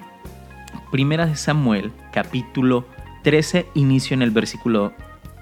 Primera 0.90 1.26
de 1.26 1.36
Samuel, 1.36 1.92
capítulo 2.10 2.86
13, 3.22 3.66
inicio 3.74 4.14
en 4.14 4.22
el 4.22 4.30
versículo 4.30 4.92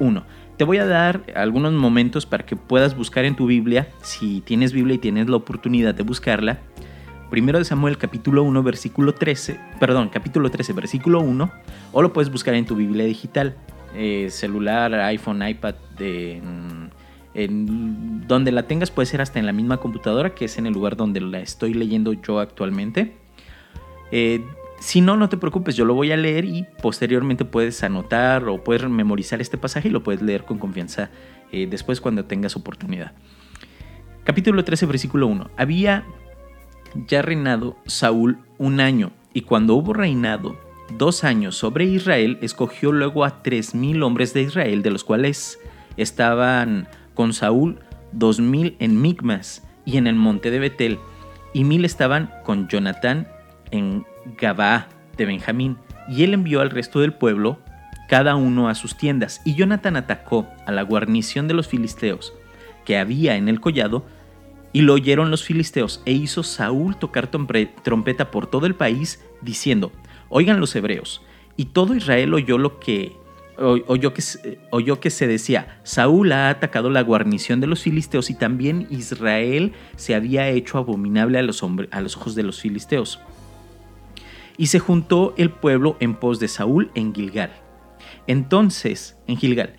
1. 0.01 0.25
Te 0.57 0.65
voy 0.65 0.79
a 0.79 0.87
dar 0.87 1.23
algunos 1.37 1.73
momentos 1.73 2.27
para 2.27 2.45
que 2.45 2.57
puedas 2.57 2.97
buscar 2.97 3.25
en 3.25 3.37
tu 3.37 3.47
Biblia, 3.47 3.89
si 4.03 4.41
tienes 4.41 4.73
Biblia 4.73 4.97
y 4.97 4.99
tienes 4.99 5.29
la 5.29 5.37
oportunidad 5.37 5.95
de 5.95 6.03
buscarla. 6.03 6.59
Primero 7.31 7.59
de 7.59 7.65
Samuel 7.65 7.99
capítulo 7.99 8.43
1 8.43 8.63
versículo 8.65 9.15
13, 9.15 9.61
perdón, 9.79 10.09
capítulo 10.09 10.51
13 10.51 10.73
versículo 10.73 11.21
1, 11.21 11.53
o 11.93 12.03
lo 12.03 12.13
puedes 12.13 12.33
buscar 12.33 12.55
en 12.55 12.67
tu 12.67 12.75
Biblia 12.75 13.05
digital, 13.05 13.57
eh, 13.95 14.27
celular, 14.31 14.93
iPhone, 14.95 15.47
iPad, 15.47 15.77
de, 15.97 16.43
donde 17.47 18.53
la 18.53 18.65
tengas 18.65 18.91
puede 18.91 19.07
ser 19.07 19.21
hasta 19.21 19.39
en 19.39 19.47
la 19.47 19.53
misma 19.53 19.79
computadora, 19.79 20.35
que 20.35 20.47
es 20.47 20.59
en 20.59 20.67
el 20.67 20.73
lugar 20.73 20.97
donde 20.97 21.21
la 21.21 21.41
estoy 21.41 21.75
leyendo 21.75 22.13
yo 22.13 22.41
actualmente. 22.41 23.17
Eh, 24.11 24.45
si 24.81 25.01
no, 25.01 25.17
no 25.17 25.29
te 25.29 25.37
preocupes, 25.37 25.77
yo 25.77 25.85
lo 25.85 25.95
voy 25.95 26.13
a 26.13 26.17
leer 26.17 26.45
y 26.45 26.67
posteriormente 26.83 27.45
puedes 27.45 27.83
anotar 27.83 28.49
o 28.49 28.63
puedes 28.63 28.89
memorizar 28.89 29.41
este 29.41 29.59
pasaje 29.59 29.89
y 29.89 29.91
lo 29.91 30.03
puedes 30.03 30.23
leer 30.23 30.45
con 30.45 30.59
confianza 30.59 31.11
eh, 31.53 31.67
después 31.69 32.01
cuando 32.01 32.25
tengas 32.25 32.57
oportunidad. 32.57 33.13
Capítulo 34.25 34.63
13, 34.65 34.87
versículo 34.87 35.27
1. 35.27 35.51
Había 35.57 36.05
ya 37.07 37.23
reinado 37.23 37.77
Saúl 37.87 38.39
un 38.59 38.81
año 38.81 39.11
y 39.33 39.43
cuando 39.43 39.75
hubo 39.75 39.93
reinado 39.93 40.57
dos 40.97 41.25
años 41.25 41.57
sobre 41.57 41.85
Israel, 41.85 42.39
escogió 42.41 42.93
luego 42.93 43.25
a 43.25 43.43
tres 43.43 43.75
mil 43.75 44.03
hombres 44.03 44.33
de 44.33 44.43
Israel, 44.43 44.83
de 44.83 44.91
los 44.91 45.05
cuales 45.05 45.59
estaban 45.97 46.89
con 47.19 47.33
Saúl 47.33 47.81
dos 48.13 48.39
mil 48.39 48.77
en 48.79 49.03
Micmas 49.03 49.67
y 49.85 49.97
en 49.97 50.07
el 50.07 50.15
monte 50.15 50.53
de 50.53 50.61
Betel, 50.61 51.01
y 51.53 51.65
mil 51.65 51.85
estaban 51.85 52.31
con 52.45 52.69
Jonatán 52.69 53.27
en 53.73 54.07
Gabá 54.41 54.87
de 55.17 55.27
Benjamín, 55.27 55.79
y 56.09 56.23
él 56.23 56.33
envió 56.33 56.61
al 56.61 56.71
resto 56.71 57.01
del 57.01 57.13
pueblo, 57.13 57.59
cada 58.09 58.37
uno 58.37 58.69
a 58.69 58.77
sus 58.77 58.97
tiendas, 58.97 59.43
y 59.45 59.57
Jonathan 59.57 59.97
atacó 59.97 60.47
a 60.65 60.71
la 60.71 60.83
guarnición 60.83 61.49
de 61.49 61.55
los 61.55 61.67
filisteos 61.67 62.35
que 62.85 62.99
había 62.99 63.35
en 63.35 63.49
el 63.49 63.61
collado, 63.61 64.07
y 64.73 64.83
lo 64.83 64.95
oyeron 64.95 65.33
los 65.33 65.43
filisteos, 65.43 66.01
e 66.07 66.13
hizo 66.13 66.45
Saúl 66.45 66.99
tocar 66.99 67.27
trompeta 67.27 68.31
por 68.31 68.47
todo 68.47 68.65
el 68.67 68.77
país, 68.77 69.25
diciendo, 69.43 69.91
oigan 70.29 70.61
los 70.61 70.77
hebreos, 70.77 71.23
y 71.57 71.65
todo 71.65 71.97
Israel 71.97 72.33
oyó 72.35 72.59
lo 72.59 72.79
que 72.79 73.17
oyó 73.59 74.13
que, 74.15 74.23
que 75.01 75.11
se 75.11 75.27
decía, 75.27 75.81
Saúl 75.83 76.33
ha 76.33 76.51
atacado 76.51 76.91
la 76.91 77.03
guarnición 77.03 77.61
de 77.61 77.67
los 77.67 77.83
filisteos 77.83 78.31
y 78.31 78.35
también 78.35 78.87
Israel 78.91 79.73
se 79.97 80.15
había 80.15 80.49
hecho 80.49 80.79
abominable 80.79 81.39
a 81.39 81.43
los, 81.43 81.63
a 81.91 82.01
los 82.01 82.17
ojos 82.17 82.35
de 82.35 82.43
los 82.45 82.61
filisteos. 82.61 83.21
Y 84.57 84.67
se 84.67 84.79
juntó 84.79 85.35
el 85.37 85.51
pueblo 85.51 85.97
en 86.01 86.15
pos 86.15 86.41
de 86.41 86.49
Saúl 86.49 86.91
en 86.95 87.15
Gilgal. 87.15 87.53
Entonces, 88.27 89.17
en 89.27 89.37
Gilgal, 89.37 89.75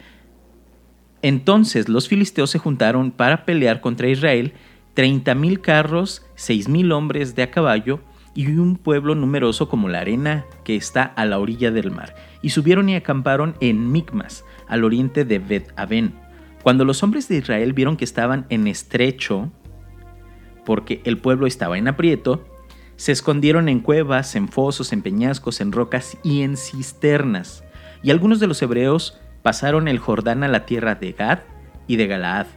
entonces 1.21 1.89
los 1.89 2.07
filisteos 2.07 2.49
se 2.49 2.59
juntaron 2.59 3.11
para 3.11 3.45
pelear 3.45 3.81
contra 3.81 4.07
Israel, 4.07 4.53
treinta 4.93 5.35
mil 5.35 5.61
carros, 5.61 6.25
seis 6.35 6.67
mil 6.67 6.91
hombres 6.91 7.35
de 7.35 7.43
a 7.43 7.51
caballo 7.51 7.99
y 8.33 8.47
un 8.57 8.77
pueblo 8.77 9.15
numeroso 9.15 9.69
como 9.69 9.89
la 9.89 9.99
arena 9.99 10.45
que 10.63 10.75
está 10.75 11.03
a 11.03 11.25
la 11.25 11.39
orilla 11.39 11.71
del 11.71 11.91
mar. 11.91 12.15
Y 12.41 12.49
subieron 12.49 12.89
y 12.89 12.95
acamparon 12.95 13.55
en 13.59 13.91
Micmas, 13.91 14.45
al 14.67 14.83
oriente 14.83 15.25
de 15.25 15.39
Bet 15.39 15.73
Aven. 15.75 16.13
Cuando 16.63 16.85
los 16.85 17.03
hombres 17.03 17.27
de 17.27 17.37
Israel 17.37 17.73
vieron 17.73 17.97
que 17.97 18.05
estaban 18.05 18.45
en 18.49 18.67
estrecho, 18.67 19.51
porque 20.65 21.01
el 21.05 21.17
pueblo 21.17 21.47
estaba 21.47 21.77
en 21.77 21.87
aprieto, 21.87 22.45
se 22.95 23.11
escondieron 23.11 23.69
en 23.69 23.79
cuevas, 23.79 24.35
en 24.35 24.49
fosos, 24.49 24.91
en 24.91 25.01
peñascos, 25.01 25.61
en 25.61 25.71
rocas 25.71 26.17
y 26.21 26.41
en 26.41 26.57
cisternas. 26.57 27.63
Y 28.03 28.11
algunos 28.11 28.39
de 28.39 28.47
los 28.47 28.61
hebreos 28.61 29.19
pasaron 29.41 29.87
el 29.87 29.99
Jordán 29.99 30.43
a 30.43 30.47
la 30.47 30.65
tierra 30.65 30.95
de 30.95 31.13
Gad 31.13 31.39
y 31.87 31.95
de 31.95 32.07
Galaad. 32.07 32.47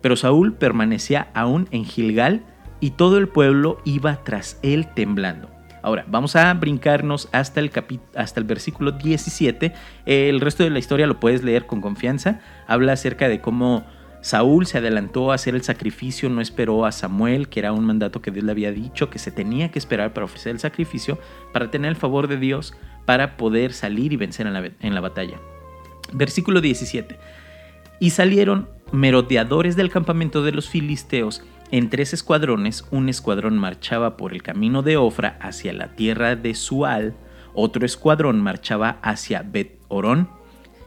Pero 0.00 0.16
Saúl 0.16 0.54
permanecía 0.54 1.28
aún 1.34 1.68
en 1.70 1.84
Gilgal 1.84 2.42
y 2.82 2.90
todo 2.90 3.16
el 3.16 3.28
pueblo 3.28 3.78
iba 3.84 4.24
tras 4.24 4.58
él 4.62 4.88
temblando. 4.88 5.48
Ahora, 5.82 6.04
vamos 6.08 6.34
a 6.34 6.52
brincarnos 6.52 7.28
hasta 7.30 7.60
el, 7.60 7.70
hasta 8.16 8.40
el 8.40 8.44
versículo 8.44 8.90
17. 8.90 9.72
El 10.04 10.40
resto 10.40 10.64
de 10.64 10.70
la 10.70 10.80
historia 10.80 11.06
lo 11.06 11.20
puedes 11.20 11.44
leer 11.44 11.66
con 11.66 11.80
confianza. 11.80 12.40
Habla 12.66 12.94
acerca 12.94 13.28
de 13.28 13.40
cómo 13.40 13.86
Saúl 14.20 14.66
se 14.66 14.78
adelantó 14.78 15.30
a 15.30 15.36
hacer 15.36 15.54
el 15.54 15.62
sacrificio, 15.62 16.28
no 16.28 16.40
esperó 16.40 16.84
a 16.84 16.90
Samuel, 16.90 17.48
que 17.48 17.60
era 17.60 17.72
un 17.72 17.84
mandato 17.84 18.20
que 18.20 18.32
Dios 18.32 18.44
le 18.44 18.50
había 18.50 18.72
dicho 18.72 19.10
que 19.10 19.20
se 19.20 19.30
tenía 19.30 19.70
que 19.70 19.78
esperar 19.78 20.12
para 20.12 20.24
ofrecer 20.24 20.50
el 20.50 20.58
sacrificio, 20.58 21.20
para 21.52 21.70
tener 21.70 21.88
el 21.88 21.96
favor 21.96 22.26
de 22.26 22.36
Dios, 22.36 22.74
para 23.06 23.36
poder 23.36 23.74
salir 23.74 24.12
y 24.12 24.16
vencer 24.16 24.48
en 24.48 24.54
la, 24.54 24.70
en 24.80 24.94
la 24.94 25.00
batalla. 25.00 25.38
Versículo 26.12 26.60
17. 26.60 27.16
Y 28.00 28.10
salieron 28.10 28.68
merodeadores 28.90 29.76
del 29.76 29.90
campamento 29.90 30.42
de 30.42 30.50
los 30.50 30.68
filisteos 30.68 31.44
en 31.72 31.90
tres 31.90 32.12
escuadrones. 32.12 32.84
Un 32.92 33.08
escuadrón 33.08 33.58
marchaba 33.58 34.16
por 34.16 34.32
el 34.32 34.44
camino 34.44 34.82
de 34.82 34.96
Ofra 34.96 35.36
hacia 35.40 35.72
la 35.72 35.96
tierra 35.96 36.36
de 36.36 36.54
Sual, 36.54 37.16
otro 37.54 37.84
escuadrón 37.84 38.40
marchaba 38.40 38.98
hacia 39.02 39.42
Bet 39.42 39.80
Orón 39.88 40.30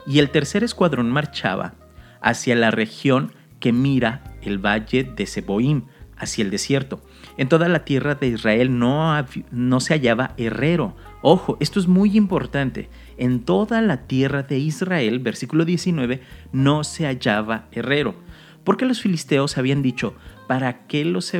y 0.08 0.20
el 0.20 0.30
tercer 0.30 0.64
escuadrón 0.64 1.10
marchaba 1.10 1.74
hacia 2.22 2.56
la 2.56 2.72
región 2.72 3.34
que 3.60 3.74
mira 3.74 4.36
el 4.42 4.60
valle 4.60 5.04
de 5.04 5.26
Seboim, 5.26 5.84
hacia 6.18 6.44
el 6.44 6.52
desierto. 6.52 7.02
En 7.38 7.50
toda 7.50 7.68
la 7.68 7.84
tierra 7.84 8.16
de 8.16 8.28
Israel 8.28 8.78
no, 8.78 9.14
no 9.52 9.80
se 9.80 9.94
hallaba 9.94 10.34
herrero. 10.38 10.96
Ojo, 11.22 11.58
esto 11.60 11.80
es 11.80 11.88
muy 11.88 12.16
importante. 12.16 12.90
En 13.18 13.44
toda 13.44 13.82
la 13.82 14.08
tierra 14.08 14.44
de 14.44 14.60
Israel, 14.60 15.20
versículo 15.20 15.66
19, 15.66 16.22
no 16.52 16.84
se 16.84 17.06
hallaba 17.06 17.68
herrero. 17.72 18.16
Porque 18.64 18.86
los 18.86 19.02
filisteos 19.02 19.58
habían 19.58 19.82
dicho, 19.82 20.16
¿para 20.48 20.88
qué 20.88 21.06
los, 21.06 21.32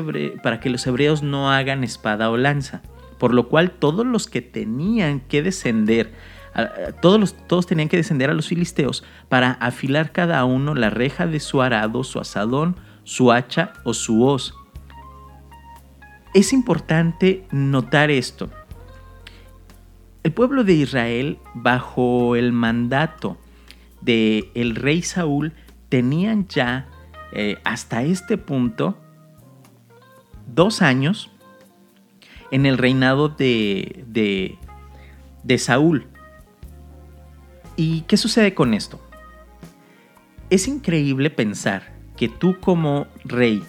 para 0.44 0.60
que 0.60 0.70
los 0.70 0.86
hebreos 0.88 1.24
no 1.24 1.52
hagan 1.52 1.84
espada 1.84 2.30
o 2.30 2.38
lanza? 2.38 2.82
Por 3.18 3.34
lo 3.34 3.48
cual 3.48 3.72
todos 3.72 4.06
los 4.06 4.28
que 4.28 4.42
tenían 4.42 5.20
que 5.22 5.42
descender 5.42 6.14
todos, 7.02 7.20
los, 7.20 7.36
todos 7.48 7.68
tenían 7.68 7.90
que 7.90 7.98
descender 7.98 8.30
a 8.30 8.34
los 8.34 8.48
filisteos 8.48 9.04
para 9.28 9.52
afilar 9.52 10.12
cada 10.12 10.44
uno 10.46 10.74
la 10.74 10.90
reja 10.90 11.28
de 11.28 11.40
su 11.40 11.62
arado, 11.62 12.04
su 12.04 12.20
asadón, 12.20 12.78
su 13.04 13.32
hacha 13.32 13.74
o 13.84 13.94
su 13.94 14.24
hoz. 14.24 14.54
Es 16.34 16.54
importante 16.54 17.46
notar 17.52 18.10
esto. 18.10 18.50
El 20.24 20.32
pueblo 20.32 20.64
de 20.64 20.74
Israel, 20.74 21.40
bajo 21.54 22.36
el 22.36 22.52
mandato 22.52 23.38
del 24.02 24.50
el 24.56 24.76
rey 24.76 25.02
Saúl, 25.02 25.54
tenían 25.90 26.48
ya 26.48 26.88
eh, 27.32 27.58
hasta 27.64 28.04
este 28.04 28.38
punto 28.38 28.98
dos 30.48 30.82
años 30.82 31.32
en 32.52 32.66
el 32.66 32.78
reinado 32.78 33.30
de, 33.30 34.04
de, 34.08 34.58
de 35.44 35.58
Saúl. 35.58 36.08
¿Y 37.76 38.02
qué 38.02 38.18
sucede 38.18 38.54
con 38.54 38.74
esto? 38.74 39.02
Es 40.50 40.68
increíble 40.68 41.30
pensar 41.30 41.96
que 42.16 42.30
tú 42.30 42.60
como 42.60 43.08
rey 43.26 43.64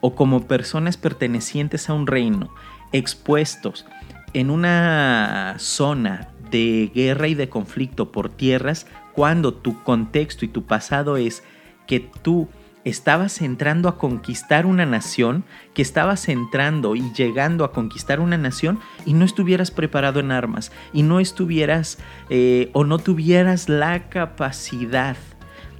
o 0.00 0.14
como 0.14 0.46
personas 0.46 0.96
pertenecientes 0.96 1.88
a 1.88 1.94
un 1.94 2.06
reino, 2.06 2.54
expuestos 2.92 3.86
en 4.32 4.50
una 4.50 5.56
zona 5.58 6.28
de 6.50 6.90
guerra 6.94 7.28
y 7.28 7.34
de 7.34 7.48
conflicto 7.48 8.12
por 8.12 8.30
tierras, 8.30 8.86
cuando 9.12 9.54
tu 9.54 9.82
contexto 9.82 10.44
y 10.44 10.48
tu 10.48 10.64
pasado 10.64 11.16
es 11.16 11.42
que 11.86 12.00
tú 12.00 12.48
estabas 12.84 13.40
entrando 13.40 13.88
a 13.88 13.98
conquistar 13.98 14.66
una 14.66 14.86
nación, 14.86 15.44
que 15.74 15.82
estabas 15.82 16.28
entrando 16.28 16.96
y 16.96 17.12
llegando 17.12 17.64
a 17.64 17.72
conquistar 17.72 18.20
una 18.20 18.38
nación 18.38 18.80
y 19.06 19.14
no 19.14 19.24
estuvieras 19.24 19.70
preparado 19.70 20.20
en 20.20 20.32
armas 20.32 20.72
y 20.92 21.02
no 21.02 21.20
estuvieras 21.20 21.98
eh, 22.28 22.70
o 22.72 22.84
no 22.84 22.98
tuvieras 22.98 23.68
la 23.68 24.08
capacidad 24.08 25.16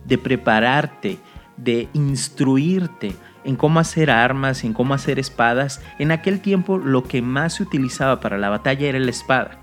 de 0.04 0.18
prepararte, 0.18 1.18
de 1.56 1.88
instruirte 1.92 3.14
en 3.44 3.56
cómo 3.56 3.80
hacer 3.80 4.10
armas, 4.10 4.64
en 4.64 4.72
cómo 4.72 4.94
hacer 4.94 5.18
espadas. 5.18 5.82
En 5.98 6.12
aquel 6.12 6.40
tiempo 6.40 6.78
lo 6.78 7.04
que 7.04 7.22
más 7.22 7.54
se 7.54 7.62
utilizaba 7.62 8.20
para 8.20 8.38
la 8.38 8.48
batalla 8.48 8.88
era 8.88 8.98
la 8.98 9.10
espada. 9.10 9.58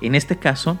En 0.00 0.14
este 0.14 0.36
caso, 0.36 0.80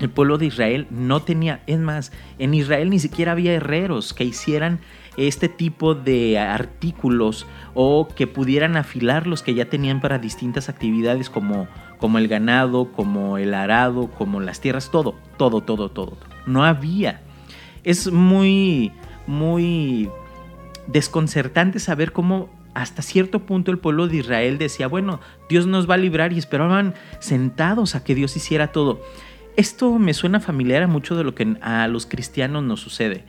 el 0.00 0.10
pueblo 0.10 0.38
de 0.38 0.46
Israel 0.46 0.86
no 0.90 1.22
tenía, 1.22 1.62
es 1.66 1.78
más, 1.78 2.12
en 2.38 2.54
Israel 2.54 2.90
ni 2.90 2.98
siquiera 2.98 3.32
había 3.32 3.52
herreros 3.52 4.12
que 4.12 4.24
hicieran 4.24 4.80
este 5.16 5.48
tipo 5.48 5.94
de 5.94 6.38
artículos 6.38 7.46
o 7.74 8.08
que 8.08 8.26
pudieran 8.26 8.76
afilar 8.76 9.26
los 9.26 9.42
que 9.42 9.54
ya 9.54 9.66
tenían 9.66 10.00
para 10.00 10.18
distintas 10.18 10.68
actividades 10.68 11.30
como, 11.30 11.68
como 11.98 12.18
el 12.18 12.28
ganado, 12.28 12.92
como 12.92 13.38
el 13.38 13.54
arado, 13.54 14.10
como 14.10 14.40
las 14.40 14.60
tierras, 14.60 14.90
todo, 14.90 15.14
todo, 15.36 15.60
todo, 15.60 15.90
todo. 15.90 16.16
No 16.46 16.64
había. 16.64 17.20
Es 17.84 18.10
muy, 18.10 18.92
muy 19.26 20.08
desconcertante 20.86 21.78
saber 21.78 22.12
cómo 22.12 22.48
hasta 22.74 23.02
cierto 23.02 23.40
punto 23.40 23.70
el 23.70 23.78
pueblo 23.78 24.08
de 24.08 24.16
Israel 24.16 24.58
decía, 24.58 24.88
bueno, 24.88 25.20
Dios 25.48 25.66
nos 25.66 25.88
va 25.88 25.94
a 25.94 25.98
librar 25.98 26.32
y 26.32 26.38
esperaban 26.38 26.94
sentados 27.20 27.94
a 27.94 28.02
que 28.02 28.14
Dios 28.14 28.36
hiciera 28.36 28.72
todo. 28.72 29.00
Esto 29.56 29.98
me 30.00 30.14
suena 30.14 30.40
familiar 30.40 30.82
a 30.82 30.88
mucho 30.88 31.14
de 31.14 31.22
lo 31.22 31.34
que 31.34 31.56
a 31.60 31.86
los 31.86 32.06
cristianos 32.06 32.64
nos 32.64 32.80
sucede. 32.80 33.24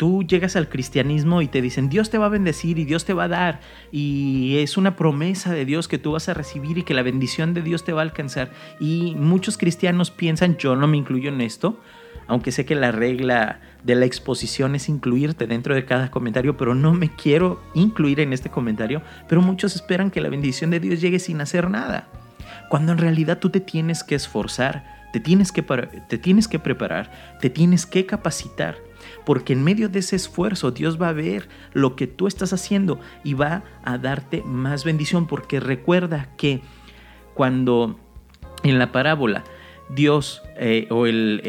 Tú 0.00 0.22
llegas 0.22 0.56
al 0.56 0.70
cristianismo 0.70 1.42
y 1.42 1.48
te 1.48 1.60
dicen, 1.60 1.90
Dios 1.90 2.08
te 2.08 2.16
va 2.16 2.24
a 2.24 2.30
bendecir 2.30 2.78
y 2.78 2.86
Dios 2.86 3.04
te 3.04 3.12
va 3.12 3.24
a 3.24 3.28
dar. 3.28 3.60
Y 3.92 4.56
es 4.60 4.78
una 4.78 4.96
promesa 4.96 5.52
de 5.52 5.66
Dios 5.66 5.88
que 5.88 5.98
tú 5.98 6.12
vas 6.12 6.26
a 6.30 6.32
recibir 6.32 6.78
y 6.78 6.84
que 6.84 6.94
la 6.94 7.02
bendición 7.02 7.52
de 7.52 7.60
Dios 7.60 7.84
te 7.84 7.92
va 7.92 8.00
a 8.00 8.04
alcanzar. 8.04 8.50
Y 8.80 9.14
muchos 9.16 9.58
cristianos 9.58 10.10
piensan, 10.10 10.56
yo 10.56 10.74
no 10.74 10.86
me 10.86 10.96
incluyo 10.96 11.28
en 11.28 11.42
esto, 11.42 11.78
aunque 12.28 12.50
sé 12.50 12.64
que 12.64 12.76
la 12.76 12.92
regla 12.92 13.60
de 13.84 13.94
la 13.94 14.06
exposición 14.06 14.74
es 14.74 14.88
incluirte 14.88 15.46
dentro 15.46 15.74
de 15.74 15.84
cada 15.84 16.10
comentario, 16.10 16.56
pero 16.56 16.74
no 16.74 16.94
me 16.94 17.14
quiero 17.14 17.60
incluir 17.74 18.20
en 18.20 18.32
este 18.32 18.48
comentario. 18.48 19.02
Pero 19.28 19.42
muchos 19.42 19.74
esperan 19.74 20.10
que 20.10 20.22
la 20.22 20.30
bendición 20.30 20.70
de 20.70 20.80
Dios 20.80 21.02
llegue 21.02 21.18
sin 21.18 21.42
hacer 21.42 21.68
nada. 21.68 22.08
Cuando 22.70 22.92
en 22.92 22.98
realidad 22.98 23.38
tú 23.38 23.50
te 23.50 23.60
tienes 23.60 24.02
que 24.02 24.14
esforzar 24.14 24.98
te 25.12 25.20
tienes 25.20 25.52
que, 25.52 25.62
te 25.62 26.18
tienes 26.18 26.48
que 26.48 26.58
preparar, 26.58 27.10
te 27.40 27.50
tienes 27.50 27.86
que 27.86 28.06
capacitar, 28.06 28.76
porque 29.24 29.52
en 29.52 29.62
medio 29.62 29.88
de 29.88 30.00
ese 30.00 30.16
esfuerzo 30.16 30.70
Dios 30.70 31.00
va 31.00 31.08
a 31.08 31.12
ver 31.12 31.48
lo 31.72 31.96
que 31.96 32.06
tú 32.06 32.26
estás 32.26 32.52
haciendo 32.52 33.00
y 33.24 33.34
va 33.34 33.64
a 33.84 33.98
darte 33.98 34.42
más 34.42 34.84
bendición, 34.84 35.26
porque 35.26 35.60
recuerda 35.60 36.28
que 36.36 36.60
cuando 37.34 37.98
en 38.62 38.78
la 38.78 38.92
parábola 38.92 39.44
Dios 39.88 40.42
eh, 40.56 40.86
o 40.90 41.06
el, 41.06 41.40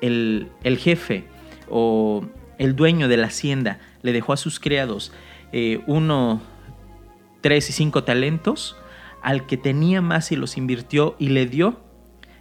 el, 0.00 0.78
jefe 0.78 1.24
o 1.68 2.24
el 2.58 2.76
dueño 2.76 3.08
de 3.08 3.16
la 3.16 3.26
hacienda 3.26 3.78
le 4.02 4.12
dejó 4.12 4.32
a 4.32 4.36
sus 4.36 4.58
criados 4.60 5.12
eh, 5.52 5.80
uno, 5.86 6.40
tres 7.40 7.68
y 7.70 7.72
cinco 7.72 8.04
talentos, 8.04 8.76
al 9.22 9.46
que 9.46 9.56
tenía 9.56 10.00
más 10.00 10.30
y 10.32 10.36
los 10.36 10.56
invirtió 10.56 11.16
y 11.18 11.28
le 11.28 11.46
dio, 11.46 11.80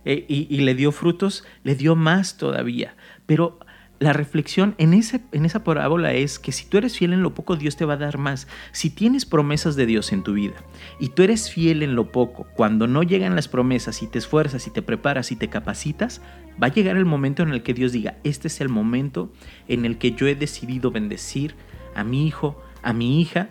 eh, 0.10 0.26
y, 0.30 0.60
le 0.60 0.74
dio 0.74 0.94
frutos, 0.94 1.44
le 1.66 1.76
dio 1.76 1.98
más 1.98 2.38
todavía. 2.38 2.96
Pero 3.26 3.60
la 4.00 4.14
reflexión 4.14 4.74
en, 4.78 4.94
ese, 4.94 5.20
en 5.34 5.44
esa 5.44 5.66
parábola 5.66 6.14
es 6.14 6.40
que 6.40 6.54
si 6.54 6.66
tú 6.66 6.78
eres 6.78 6.98
fiel 6.98 7.12
en 7.12 7.24
lo 7.24 7.34
poco, 7.34 7.58
Dios 7.58 7.76
te 7.76 7.84
va 7.84 7.96
a 7.96 7.98
dar 7.98 8.18
más. 8.18 8.48
Si 8.72 8.90
tienes 8.90 9.26
promesas 9.26 9.76
de 9.76 9.86
Dios 9.86 10.14
en 10.14 10.24
tu 10.24 10.32
vida 10.32 10.56
y 10.98 11.10
tú 11.10 11.24
eres 11.24 11.52
fiel 11.52 11.84
en 11.84 11.98
lo 11.98 12.10
poco, 12.10 12.48
cuando 12.56 12.88
no 12.88 13.04
llegan 13.04 13.36
las 13.36 13.50
promesas 13.50 14.02
y 14.02 14.08
te 14.08 14.18
esfuerzas 14.18 14.66
y 14.66 14.70
te 14.70 14.82
preparas 14.82 15.34
y 15.34 15.36
te 15.36 15.50
capacitas, 15.50 16.22
va 16.62 16.68
a 16.68 16.74
llegar 16.74 16.96
el 16.96 17.04
momento 17.04 17.44
en 17.44 17.50
el 17.50 17.62
que 17.62 17.74
Dios 17.74 17.92
diga, 17.92 18.18
este 18.24 18.48
es 18.48 18.62
el 18.62 18.70
momento 18.70 19.30
en 19.68 19.84
el 19.84 19.98
que 19.98 20.14
yo 20.14 20.26
he 20.28 20.36
decidido 20.36 20.90
bendecir 20.90 21.56
a 21.96 22.06
mi 22.06 22.28
hijo, 22.28 22.64
a 22.82 22.94
mi 22.94 23.20
hija, 23.20 23.50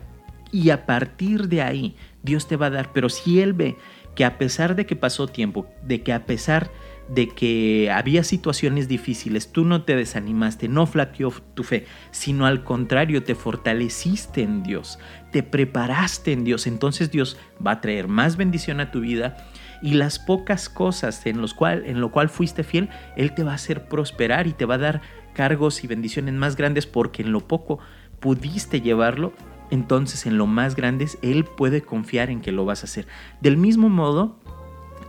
y 0.51 0.71
a 0.71 0.87
partir 0.87 1.49
de 1.49 1.61
ahí 1.61 1.95
Dios 2.23 2.47
te 2.47 2.55
va 2.55 2.67
a 2.67 2.71
dar. 2.71 2.93
Pero 2.93 3.09
si 3.09 3.41
Él 3.41 3.53
ve 3.53 3.77
que 4.17 4.25
a 4.25 4.39
pesar 4.39 4.75
de 4.75 4.87
que 4.87 4.95
pasó 4.95 5.27
tiempo, 5.27 5.67
de 5.83 6.01
que 6.01 6.11
a 6.11 6.25
pesar 6.25 6.71
de 7.07 7.29
que 7.29 7.91
había 7.91 8.23
situaciones 8.23 8.87
difíciles, 8.87 9.51
tú 9.51 9.63
no 9.63 9.83
te 9.83 9.95
desanimaste, 9.95 10.67
no 10.67 10.87
flaqueó 10.87 11.31
tu 11.53 11.63
fe, 11.63 11.85
sino 12.09 12.47
al 12.47 12.63
contrario, 12.63 13.21
te 13.21 13.35
fortaleciste 13.35 14.41
en 14.41 14.63
Dios, 14.63 14.97
te 15.31 15.43
preparaste 15.43 16.31
en 16.31 16.45
Dios, 16.45 16.65
entonces 16.65 17.11
Dios 17.11 17.37
va 17.65 17.73
a 17.73 17.81
traer 17.81 18.07
más 18.07 18.37
bendición 18.37 18.79
a 18.79 18.89
tu 18.89 19.01
vida 19.01 19.37
y 19.83 19.93
las 19.93 20.17
pocas 20.17 20.67
cosas 20.67 21.23
en, 21.27 21.39
los 21.39 21.53
cual, 21.53 21.85
en 21.85 22.01
lo 22.01 22.11
cual 22.11 22.27
fuiste 22.27 22.63
fiel, 22.63 22.89
Él 23.17 23.35
te 23.35 23.43
va 23.43 23.51
a 23.51 23.55
hacer 23.55 23.87
prosperar 23.87 24.47
y 24.47 24.53
te 24.53 24.65
va 24.65 24.75
a 24.75 24.79
dar 24.79 25.01
cargos 25.35 25.83
y 25.83 25.87
bendiciones 25.87 26.33
más 26.33 26.55
grandes 26.55 26.87
porque 26.87 27.21
en 27.21 27.31
lo 27.31 27.47
poco 27.47 27.77
pudiste 28.19 28.81
llevarlo 28.81 29.31
entonces 29.69 30.25
en 30.25 30.37
lo 30.37 30.47
más 30.47 30.75
grande 30.75 31.07
Él 31.21 31.45
puede 31.45 31.81
confiar 31.81 32.29
en 32.29 32.41
que 32.41 32.51
lo 32.51 32.65
vas 32.65 32.83
a 32.83 32.85
hacer. 32.85 33.07
Del 33.41 33.57
mismo 33.57 33.89
modo, 33.89 34.37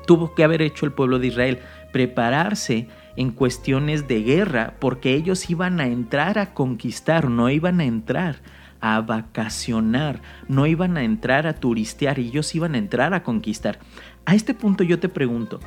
tuvo 0.07 0.35
que 0.35 0.45
haber 0.45 0.63
hecho 0.63 0.87
el 0.87 0.93
pueblo 0.93 1.19
de 1.19 1.29
Israel, 1.29 1.59
prepararse 1.93 2.89
en 3.17 3.31
cuestiones 3.31 4.09
de 4.09 4.23
guerra, 4.23 4.75
porque 4.79 5.15
ellos 5.15 5.51
iban 5.51 5.81
a 5.81 5.87
entrar 5.87 6.39
a 6.39 6.55
conquistar, 6.55 7.29
no 7.29 7.51
iban 7.51 7.81
a 7.81 7.85
entrar 7.85 8.37
a 8.81 9.01
vacacionar, 9.01 10.23
no 10.47 10.67
iban 10.67 10.97
a 10.97 11.03
entrar 11.03 11.47
a 11.47 11.55
turistear, 11.55 12.19
ellos 12.19 12.55
iban 12.55 12.75
a 12.75 12.79
entrar 12.79 13.15
a 13.15 13.23
conquistar. 13.23 13.81
A 14.25 14.35
este 14.35 14.55
punto 14.55 14.85
yo 14.85 15.01
te 15.01 15.09
pregunto, 15.09 15.61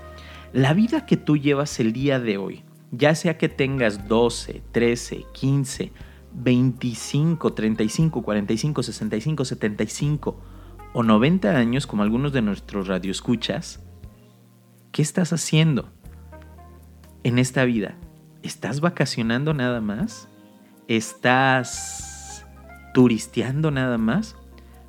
la 0.53 0.73
vida 0.73 1.05
que 1.05 1.17
tú 1.17 1.37
llevas 1.37 1.79
el 1.79 1.93
día 1.93 2.19
de 2.19 2.37
hoy, 2.37 2.63
ya 2.91 3.15
sea 3.15 3.37
que 3.37 3.49
tengas 3.49 4.07
12, 4.07 4.61
13, 4.71 5.25
15, 5.33 5.91
25, 6.33 7.53
35, 7.53 8.21
45, 8.21 8.83
65, 8.83 9.45
75 9.45 10.41
o 10.93 11.03
90 11.03 11.49
años, 11.49 11.87
como 11.87 12.03
algunos 12.03 12.33
de 12.33 12.41
nuestros 12.41 12.87
radioescuchas, 12.87 13.79
¿qué 14.91 15.01
estás 15.01 15.33
haciendo 15.33 15.89
en 17.23 17.39
esta 17.39 17.65
vida? 17.65 17.95
¿Estás 18.43 18.81
vacacionando 18.81 19.53
nada 19.53 19.81
más? 19.81 20.27
¿Estás 20.87 22.45
turisteando 22.93 23.71
nada 23.71 23.97
más? 23.97 24.35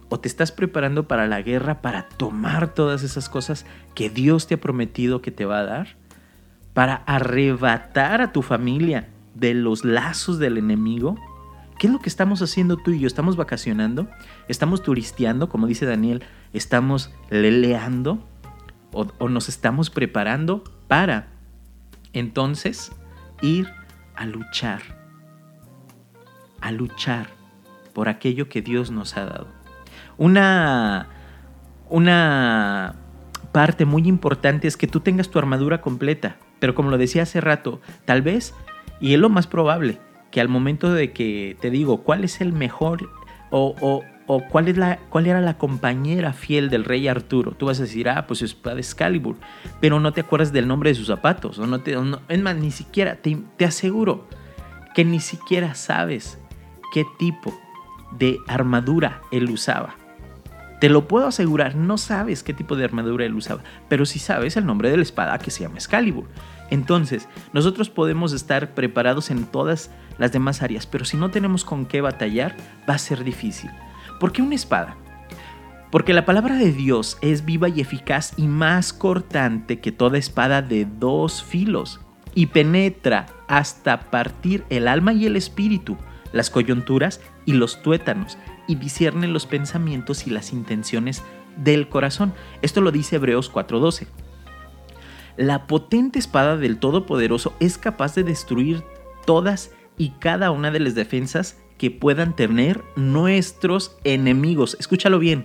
¿O 0.08 0.20
te 0.20 0.28
estás 0.28 0.52
preparando 0.52 1.06
para 1.08 1.26
la 1.26 1.40
guerra 1.40 1.80
para 1.80 2.08
tomar 2.08 2.74
todas 2.74 3.02
esas 3.02 3.28
cosas 3.28 3.64
que 3.94 4.10
Dios 4.10 4.46
te 4.46 4.54
ha 4.54 4.60
prometido 4.60 5.22
que 5.22 5.30
te 5.30 5.44
va 5.44 5.60
a 5.60 5.64
dar? 5.64 5.96
¿Para 6.74 6.96
arrebatar 6.96 8.20
a 8.20 8.32
tu 8.32 8.42
familia 8.42 9.08
de 9.34 9.54
los 9.54 9.84
lazos 9.84 10.38
del 10.38 10.58
enemigo? 10.58 11.16
¿Qué 11.82 11.88
es 11.88 11.92
lo 11.92 11.98
que 11.98 12.08
estamos 12.08 12.40
haciendo 12.42 12.76
tú 12.76 12.92
y 12.92 13.00
yo? 13.00 13.08
¿Estamos 13.08 13.34
vacacionando? 13.34 14.06
¿Estamos 14.46 14.84
turisteando? 14.84 15.48
Como 15.48 15.66
dice 15.66 15.84
Daniel, 15.84 16.22
¿estamos 16.52 17.12
leleando? 17.28 18.24
¿O, 18.92 19.28
nos 19.28 19.48
estamos 19.48 19.90
preparando 19.90 20.62
para 20.86 21.26
entonces 22.12 22.92
ir 23.40 23.68
a 24.14 24.26
luchar? 24.26 24.80
A 26.60 26.70
luchar 26.70 27.30
por 27.94 28.08
aquello 28.08 28.48
que 28.48 28.62
Dios 28.62 28.92
nos 28.92 29.16
ha 29.16 29.24
dado. 29.24 29.48
Una, 30.18 31.08
una 31.90 32.94
parte 33.50 33.86
muy 33.86 34.06
importante 34.06 34.68
es 34.68 34.76
que 34.76 34.86
tú 34.86 35.00
tengas 35.00 35.30
tu 35.30 35.40
armadura 35.40 35.80
completa. 35.80 36.36
Pero 36.60 36.76
como 36.76 36.90
lo 36.90 36.96
decía 36.98 37.24
hace 37.24 37.40
rato, 37.40 37.80
tal 38.04 38.22
vez, 38.22 38.54
y 39.00 39.14
es 39.14 39.18
lo 39.18 39.30
más 39.30 39.48
probable, 39.48 39.98
que 40.32 40.40
al 40.40 40.48
momento 40.48 40.92
de 40.92 41.12
que 41.12 41.56
te 41.60 41.70
digo 41.70 42.02
cuál 42.02 42.24
es 42.24 42.40
el 42.40 42.52
mejor 42.52 43.08
o, 43.50 44.02
cuál, 44.50 44.66
es 44.68 44.78
la, 44.78 44.98
cuál 45.10 45.26
era 45.26 45.42
la 45.42 45.58
compañera 45.58 46.32
fiel 46.32 46.70
del 46.70 46.84
rey 46.84 47.06
Arturo, 47.06 47.52
tú 47.52 47.66
vas 47.66 47.78
a 47.78 47.82
decir, 47.82 48.08
ah, 48.08 48.26
pues 48.26 48.40
es 48.40 48.52
espada 48.52 48.78
Excalibur, 48.78 49.36
pero 49.78 50.00
no 50.00 50.12
te 50.12 50.22
acuerdas 50.22 50.52
del 50.52 50.66
nombre 50.66 50.90
de 50.90 50.94
sus 50.94 51.06
zapatos, 51.06 51.58
o 51.58 51.66
no 51.66 51.80
te, 51.82 51.94
es 52.28 52.42
más, 52.42 52.56
ni 52.56 52.70
siquiera, 52.70 53.16
te, 53.16 53.38
te 53.58 53.66
aseguro 53.66 54.26
que 54.94 55.04
ni 55.04 55.20
siquiera 55.20 55.74
sabes 55.74 56.38
qué 56.94 57.04
tipo 57.18 57.52
de 58.12 58.38
armadura 58.48 59.20
él 59.32 59.50
usaba. 59.50 59.96
Te 60.80 60.88
lo 60.88 61.06
puedo 61.06 61.26
asegurar, 61.26 61.76
no 61.76 61.98
sabes 61.98 62.42
qué 62.42 62.54
tipo 62.54 62.74
de 62.74 62.84
armadura 62.84 63.26
él 63.26 63.34
usaba, 63.34 63.62
pero 63.88 64.06
sí 64.06 64.18
sabes 64.18 64.56
el 64.56 64.64
nombre 64.64 64.90
de 64.90 64.96
la 64.96 65.02
espada 65.02 65.38
que 65.38 65.50
se 65.50 65.62
llama 65.62 65.76
Excalibur. 65.76 66.24
Entonces, 66.72 67.28
nosotros 67.52 67.90
podemos 67.90 68.32
estar 68.32 68.72
preparados 68.72 69.30
en 69.30 69.44
todas 69.44 69.90
las 70.16 70.32
demás 70.32 70.62
áreas, 70.62 70.86
pero 70.86 71.04
si 71.04 71.18
no 71.18 71.30
tenemos 71.30 71.66
con 71.66 71.84
qué 71.84 72.00
batallar, 72.00 72.56
va 72.88 72.94
a 72.94 72.98
ser 72.98 73.24
difícil. 73.24 73.70
¿Por 74.18 74.32
qué 74.32 74.40
una 74.40 74.54
espada? 74.54 74.96
Porque 75.90 76.14
la 76.14 76.24
palabra 76.24 76.56
de 76.56 76.72
Dios 76.72 77.18
es 77.20 77.44
viva 77.44 77.68
y 77.68 77.82
eficaz 77.82 78.32
y 78.38 78.46
más 78.46 78.94
cortante 78.94 79.80
que 79.80 79.92
toda 79.92 80.16
espada 80.16 80.62
de 80.62 80.86
dos 80.86 81.42
filos 81.42 82.00
y 82.34 82.46
penetra 82.46 83.26
hasta 83.48 84.10
partir 84.10 84.64
el 84.70 84.88
alma 84.88 85.12
y 85.12 85.26
el 85.26 85.36
espíritu, 85.36 85.98
las 86.32 86.48
coyunturas 86.48 87.20
y 87.44 87.52
los 87.52 87.82
tuétanos, 87.82 88.38
y 88.66 88.76
discierne 88.76 89.28
los 89.28 89.44
pensamientos 89.44 90.26
y 90.26 90.30
las 90.30 90.54
intenciones 90.54 91.22
del 91.58 91.90
corazón. 91.90 92.32
Esto 92.62 92.80
lo 92.80 92.92
dice 92.92 93.16
Hebreos 93.16 93.52
4:12. 93.52 94.06
La 95.36 95.66
potente 95.66 96.18
espada 96.18 96.56
del 96.56 96.78
Todopoderoso 96.78 97.54
es 97.60 97.78
capaz 97.78 98.14
de 98.14 98.22
destruir 98.22 98.82
todas 99.24 99.72
y 99.96 100.10
cada 100.10 100.50
una 100.50 100.70
de 100.70 100.80
las 100.80 100.94
defensas 100.94 101.58
que 101.78 101.90
puedan 101.90 102.36
tener 102.36 102.82
nuestros 102.96 103.96
enemigos. 104.04 104.76
Escúchalo 104.78 105.18
bien, 105.18 105.44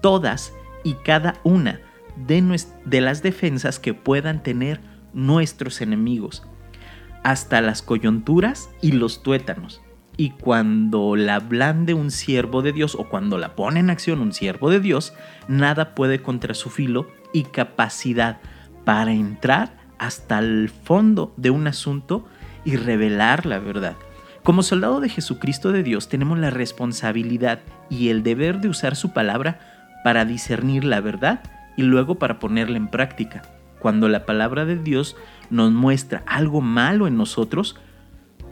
todas 0.00 0.52
y 0.84 0.94
cada 0.94 1.34
una 1.44 1.80
de, 2.16 3.00
las 3.00 3.22
defensas 3.22 3.78
que 3.78 3.94
puedan 3.94 4.42
tener 4.42 4.80
nuestros 5.12 5.80
enemigos, 5.80 6.44
hasta 7.22 7.60
las 7.60 7.82
coyunturas 7.82 8.70
y 8.80 8.92
los 8.92 9.22
tuétanos. 9.22 9.82
Y 10.16 10.30
cuando 10.30 11.14
la 11.14 11.40
blande 11.40 11.92
un 11.92 12.10
siervo 12.10 12.62
de 12.62 12.72
Dios 12.72 12.94
o 12.94 13.08
cuando 13.08 13.36
la 13.36 13.54
pone 13.54 13.80
en 13.80 13.90
acción 13.90 14.20
un 14.20 14.32
siervo 14.32 14.70
de 14.70 14.80
Dios, 14.80 15.12
nada 15.46 15.94
puede 15.94 16.22
contra 16.22 16.54
su 16.54 16.70
filo 16.70 17.06
y 17.34 17.42
capacidad 17.44 18.40
para 18.86 19.12
entrar 19.12 19.76
hasta 19.98 20.38
el 20.38 20.70
fondo 20.70 21.34
de 21.36 21.50
un 21.50 21.66
asunto 21.66 22.24
y 22.64 22.76
revelar 22.76 23.44
la 23.44 23.58
verdad. 23.58 23.96
Como 24.44 24.62
soldado 24.62 25.00
de 25.00 25.08
Jesucristo 25.08 25.72
de 25.72 25.82
Dios 25.82 26.08
tenemos 26.08 26.38
la 26.38 26.50
responsabilidad 26.50 27.58
y 27.90 28.10
el 28.10 28.22
deber 28.22 28.60
de 28.60 28.68
usar 28.68 28.94
su 28.94 29.12
palabra 29.12 29.58
para 30.04 30.24
discernir 30.24 30.84
la 30.84 31.00
verdad 31.00 31.42
y 31.76 31.82
luego 31.82 32.14
para 32.14 32.38
ponerla 32.38 32.76
en 32.76 32.86
práctica. 32.86 33.42
Cuando 33.80 34.08
la 34.08 34.24
palabra 34.24 34.64
de 34.64 34.76
Dios 34.76 35.16
nos 35.50 35.72
muestra 35.72 36.22
algo 36.24 36.60
malo 36.60 37.08
en 37.08 37.16
nosotros, 37.16 37.74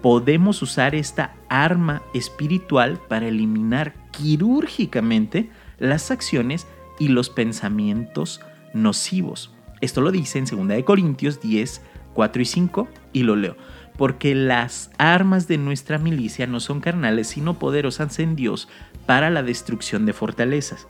podemos 0.02 0.62
usar 0.62 0.96
esta 0.96 1.36
arma 1.48 2.02
espiritual 2.12 2.98
para 3.08 3.28
eliminar 3.28 3.94
quirúrgicamente 4.10 5.48
las 5.78 6.10
acciones 6.10 6.66
y 6.98 7.06
los 7.06 7.30
pensamientos 7.30 8.40
nocivos. 8.72 9.54
Esto 9.84 10.00
lo 10.00 10.10
dice 10.10 10.38
en 10.38 10.46
2 10.46 10.82
Corintios 10.82 11.42
10, 11.42 11.82
4 12.14 12.42
y 12.42 12.44
5 12.46 12.88
y 13.12 13.22
lo 13.22 13.36
leo. 13.36 13.54
Porque 13.98 14.34
las 14.34 14.90
armas 14.96 15.46
de 15.46 15.58
nuestra 15.58 15.98
milicia 15.98 16.46
no 16.46 16.58
son 16.60 16.80
carnales, 16.80 17.28
sino 17.28 17.58
poderosas 17.58 18.18
en 18.18 18.34
Dios 18.34 18.66
para 19.04 19.28
la 19.28 19.42
destrucción 19.42 20.06
de 20.06 20.14
fortalezas, 20.14 20.88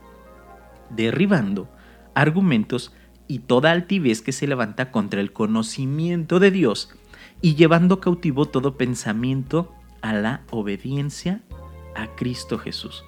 derribando 0.91 1.69
argumentos 2.15 2.95
y 3.27 3.41
toda 3.41 3.73
altivez 3.73 4.23
que 4.23 4.31
se 4.31 4.47
levanta 4.47 4.93
contra 4.93 5.21
el 5.21 5.33
conocimiento 5.33 6.39
de 6.39 6.53
Dios 6.53 6.95
y 7.41 7.57
llevando 7.57 7.99
cautivo 7.99 8.47
todo 8.47 8.77
pensamiento 8.77 9.75
a 10.03 10.13
la 10.13 10.43
obediencia 10.51 11.41
a 11.97 12.15
Cristo 12.15 12.59
Jesús. 12.59 13.05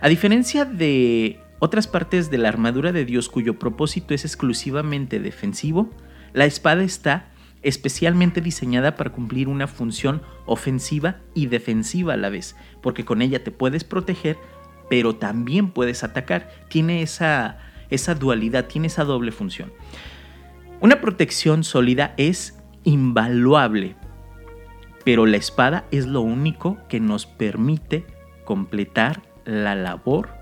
A 0.00 0.08
diferencia 0.08 0.64
de 0.64 1.40
otras 1.64 1.86
partes 1.86 2.28
de 2.28 2.38
la 2.38 2.48
armadura 2.48 2.90
de 2.90 3.04
Dios 3.04 3.28
cuyo 3.28 3.56
propósito 3.56 4.14
es 4.14 4.24
exclusivamente 4.24 5.20
defensivo, 5.20 5.90
la 6.32 6.44
espada 6.44 6.82
está 6.82 7.30
especialmente 7.62 8.40
diseñada 8.40 8.96
para 8.96 9.12
cumplir 9.12 9.46
una 9.46 9.68
función 9.68 10.22
ofensiva 10.44 11.18
y 11.36 11.46
defensiva 11.46 12.14
a 12.14 12.16
la 12.16 12.30
vez, 12.30 12.56
porque 12.80 13.04
con 13.04 13.22
ella 13.22 13.44
te 13.44 13.52
puedes 13.52 13.84
proteger, 13.84 14.38
pero 14.90 15.14
también 15.14 15.70
puedes 15.70 16.02
atacar. 16.02 16.50
Tiene 16.68 17.00
esa, 17.00 17.58
esa 17.90 18.16
dualidad, 18.16 18.66
tiene 18.66 18.88
esa 18.88 19.04
doble 19.04 19.30
función. 19.30 19.72
Una 20.80 21.00
protección 21.00 21.62
sólida 21.62 22.12
es 22.16 22.58
invaluable, 22.82 23.94
pero 25.04 25.26
la 25.26 25.36
espada 25.36 25.84
es 25.92 26.06
lo 26.08 26.22
único 26.22 26.78
que 26.88 26.98
nos 26.98 27.24
permite 27.24 28.04
completar 28.44 29.22
la 29.44 29.76
labor 29.76 30.41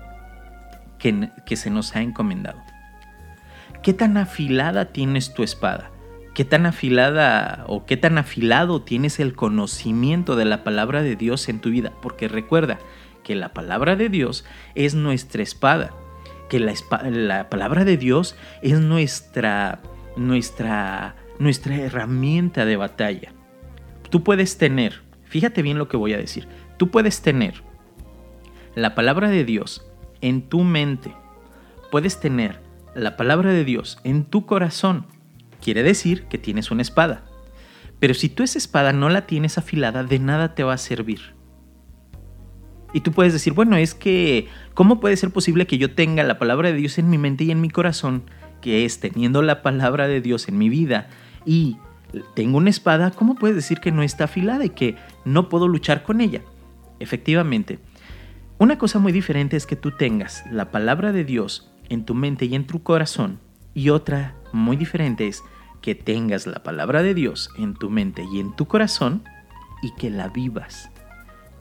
que, 1.01 1.55
se 1.55 1.69
nos 1.69 1.95
ha 1.95 2.01
encomendado. 2.01 2.61
¿Qué 3.83 3.93
tan 3.93 4.17
afilada 4.17 4.85
tienes 4.85 5.33
tu 5.33 5.43
espada? 5.43 5.91
¿Qué 6.33 6.45
tan 6.45 6.65
afilada 6.65 7.65
o 7.67 7.85
qué 7.85 7.97
tan 7.97 8.17
afilado 8.17 8.83
tienes 8.83 9.19
el 9.19 9.33
conocimiento 9.33 10.35
de 10.35 10.45
la 10.45 10.63
palabra 10.63 11.01
de 11.01 11.15
Dios 11.15 11.49
en 11.49 11.59
tu 11.59 11.71
vida? 11.71 11.91
Porque 12.01 12.27
recuerda 12.27 12.79
que 13.23 13.35
la 13.35 13.49
palabra 13.49 13.95
de 13.95 14.09
Dios 14.09 14.45
es 14.75 14.95
nuestra 14.95 15.43
espada, 15.43 15.91
que 16.49 16.59
la, 16.59 16.73
la 17.09 17.49
palabra 17.49 17.83
de 17.83 17.97
Dios 17.97 18.35
es 18.61 18.79
nuestra, 18.79 19.79
nuestra 20.15 21.15
nuestra 21.41 21.75
herramienta 21.75 22.65
de 22.65 22.77
batalla. 22.77 23.33
Tú 24.09 24.23
puedes 24.23 24.57
tener, 24.57 25.01
fíjate 25.23 25.63
bien 25.63 25.79
lo 25.79 25.87
que 25.87 25.97
voy 25.97 26.13
a 26.13 26.17
decir, 26.17 26.47
tú 26.77 26.91
puedes 26.91 27.21
tener 27.21 27.63
la 28.75 28.93
palabra 28.93 29.29
de 29.29 29.43
Dios 29.43 29.90
en 30.21 30.43
tu 30.43 30.63
mente, 30.63 31.13
puedes 31.91 32.19
tener 32.19 32.61
la 32.95 33.17
palabra 33.17 33.51
de 33.51 33.63
Dios 33.63 33.99
en 34.03 34.25
tu 34.25 34.45
corazón, 34.45 35.05
quiere 35.61 35.83
decir 35.83 36.25
que 36.25 36.37
tienes 36.37 36.71
una 36.71 36.81
espada. 36.81 37.23
Pero 37.99 38.13
si 38.13 38.29
tú 38.29 38.43
esa 38.43 38.57
espada 38.57 38.93
no 38.93 39.09
la 39.09 39.27
tienes 39.27 39.57
afilada, 39.57 40.03
de 40.03 40.19
nada 40.19 40.55
te 40.55 40.63
va 40.63 40.73
a 40.73 40.77
servir. 40.77 41.35
Y 42.93 43.01
tú 43.01 43.11
puedes 43.11 43.31
decir, 43.31 43.53
bueno, 43.53 43.77
es 43.77 43.93
que, 43.93 44.47
¿cómo 44.73 44.99
puede 44.99 45.15
ser 45.15 45.31
posible 45.31 45.67
que 45.67 45.77
yo 45.77 45.93
tenga 45.93 46.23
la 46.23 46.39
palabra 46.39 46.71
de 46.71 46.77
Dios 46.77 46.97
en 46.97 47.09
mi 47.09 47.17
mente 47.17 47.45
y 47.45 47.51
en 47.51 47.61
mi 47.61 47.69
corazón? 47.69 48.23
Que 48.61 48.85
es 48.85 48.99
teniendo 48.99 49.41
la 49.41 49.61
palabra 49.61 50.07
de 50.07 50.19
Dios 50.19 50.47
en 50.49 50.57
mi 50.57 50.67
vida 50.67 51.07
y 51.45 51.77
tengo 52.33 52.57
una 52.57 52.69
espada, 52.69 53.11
¿cómo 53.11 53.35
puedes 53.35 53.55
decir 53.55 53.79
que 53.79 53.91
no 53.91 54.03
está 54.03 54.25
afilada 54.25 54.65
y 54.65 54.69
que 54.69 54.95
no 55.23 55.49
puedo 55.49 55.67
luchar 55.67 56.03
con 56.03 56.21
ella? 56.21 56.41
Efectivamente, 56.99 57.79
una 58.61 58.77
cosa 58.77 58.99
muy 58.99 59.11
diferente 59.11 59.57
es 59.57 59.65
que 59.65 59.75
tú 59.75 59.89
tengas 59.89 60.43
la 60.51 60.69
palabra 60.69 61.11
de 61.11 61.23
Dios 61.23 61.71
en 61.89 62.05
tu 62.05 62.13
mente 62.13 62.45
y 62.45 62.53
en 62.53 62.67
tu 62.67 62.83
corazón 62.83 63.39
y 63.73 63.89
otra 63.89 64.35
muy 64.53 64.77
diferente 64.77 65.27
es 65.27 65.41
que 65.81 65.95
tengas 65.95 66.45
la 66.45 66.61
palabra 66.61 67.01
de 67.01 67.15
Dios 67.15 67.49
en 67.57 67.73
tu 67.73 67.89
mente 67.89 68.23
y 68.31 68.39
en 68.39 68.55
tu 68.55 68.67
corazón 68.67 69.23
y 69.81 69.95
que 69.95 70.11
la 70.11 70.27
vivas 70.27 70.91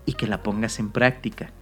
y 0.04 0.12
que 0.12 0.26
la 0.26 0.42
pongas 0.42 0.78
en 0.78 0.90
práctica 0.90 1.52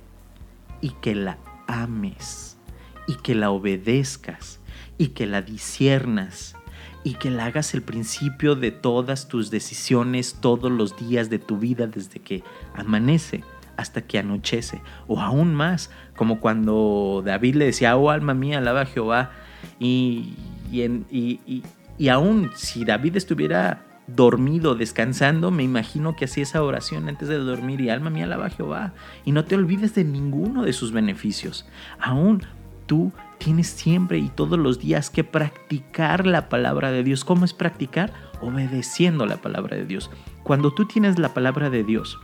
y 0.81 0.91
que 1.01 1.15
la 1.15 1.39
ames 1.69 2.59
y 3.07 3.15
que 3.15 3.37
la 3.37 3.53
obedezcas 3.53 4.59
y 4.99 5.11
que 5.11 5.29
la 5.29 5.43
disiernas 5.43 6.57
y 7.05 7.15
que 7.15 7.31
la 7.31 7.45
hagas 7.45 7.75
el 7.75 7.83
principio 7.83 8.57
de 8.57 8.73
todas 8.73 9.29
tus 9.29 9.53
decisiones 9.53 10.39
todos 10.41 10.73
los 10.73 10.97
días 10.97 11.31
de 11.31 11.39
tu 11.39 11.59
vida 11.59 11.87
desde 11.87 12.19
que 12.19 12.43
amanece 12.75 13.45
hasta 13.79 14.03
que 14.03 14.19
anochece, 14.19 14.83
o 15.07 15.21
aún 15.21 15.55
más, 15.55 15.91
como 16.17 16.41
cuando 16.41 17.23
David 17.25 17.55
le 17.55 17.65
decía, 17.67 17.97
oh 17.97 18.11
alma 18.11 18.35
mía, 18.35 18.59
alaba 18.59 18.83
a 18.83 18.87
Jehová, 18.87 19.31
y, 19.79 20.35
y, 20.73 21.63
y, 21.97 22.09
aún 22.09 22.51
si 22.57 22.85
David 22.85 23.17
estuviera 23.17 23.85
dormido, 24.09 24.75
descansando, 24.75 25.53
me 25.53 25.63
imagino 25.63 26.17
que 26.17 26.25
hacía 26.25 26.43
esa 26.43 26.63
oración 26.63 27.09
antes 27.09 27.29
de 27.29 27.39
dormir 27.39 27.81
y 27.81 27.89
alma 27.89 28.11
mía 28.11 28.25
alaba 28.25 28.47
a 28.47 28.51
Jehová. 28.51 28.95
Y 29.25 29.31
no 29.33 29.45
te 29.45 29.55
olvides 29.55 29.95
de 29.95 30.05
ninguno 30.05 30.65
de 30.65 30.73
sus 30.73 30.91
beneficios. 30.91 31.67
Aún 32.01 32.43
tú 32.87 33.13
tienes 33.39 33.69
siempre 33.69 34.19
y 34.19 34.29
todos 34.29 34.59
los 34.59 34.81
días 34.81 35.11
que 35.11 35.23
practicar 35.25 36.27
la 36.27 36.49
palabra 36.49 36.91
de 36.91 37.05
Dios. 37.05 37.25
¿Cómo 37.25 37.45
es 37.45 37.53
practicar? 37.53 38.13
Obedeciendo 38.41 39.27
la 39.27 39.37
palabra 39.37 39.77
de 39.77 39.85
Dios. 39.85 40.11
Cuando 40.43 40.73
tú 40.73 40.87
tienes 40.87 41.19
la 41.19 41.35
palabra 41.35 41.69
de 41.71 41.85
Dios 41.85 42.19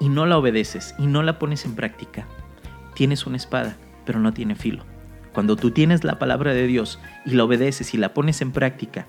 y 0.00 0.08
no 0.08 0.26
la 0.26 0.38
obedeces 0.38 0.94
y 0.98 1.06
no 1.06 1.22
la 1.22 1.38
pones 1.38 1.64
en 1.64 1.76
práctica, 1.76 2.26
tienes 2.94 3.26
una 3.26 3.36
espada, 3.36 3.76
pero 4.04 4.18
no 4.18 4.32
tiene 4.32 4.56
filo. 4.56 4.84
Cuando 5.32 5.54
tú 5.54 5.70
tienes 5.70 6.02
la 6.02 6.18
palabra 6.18 6.52
de 6.52 6.66
Dios 6.66 6.98
y 7.24 7.32
la 7.32 7.44
obedeces 7.44 7.94
y 7.94 7.98
la 7.98 8.12
pones 8.12 8.40
en 8.40 8.50
práctica, 8.50 9.06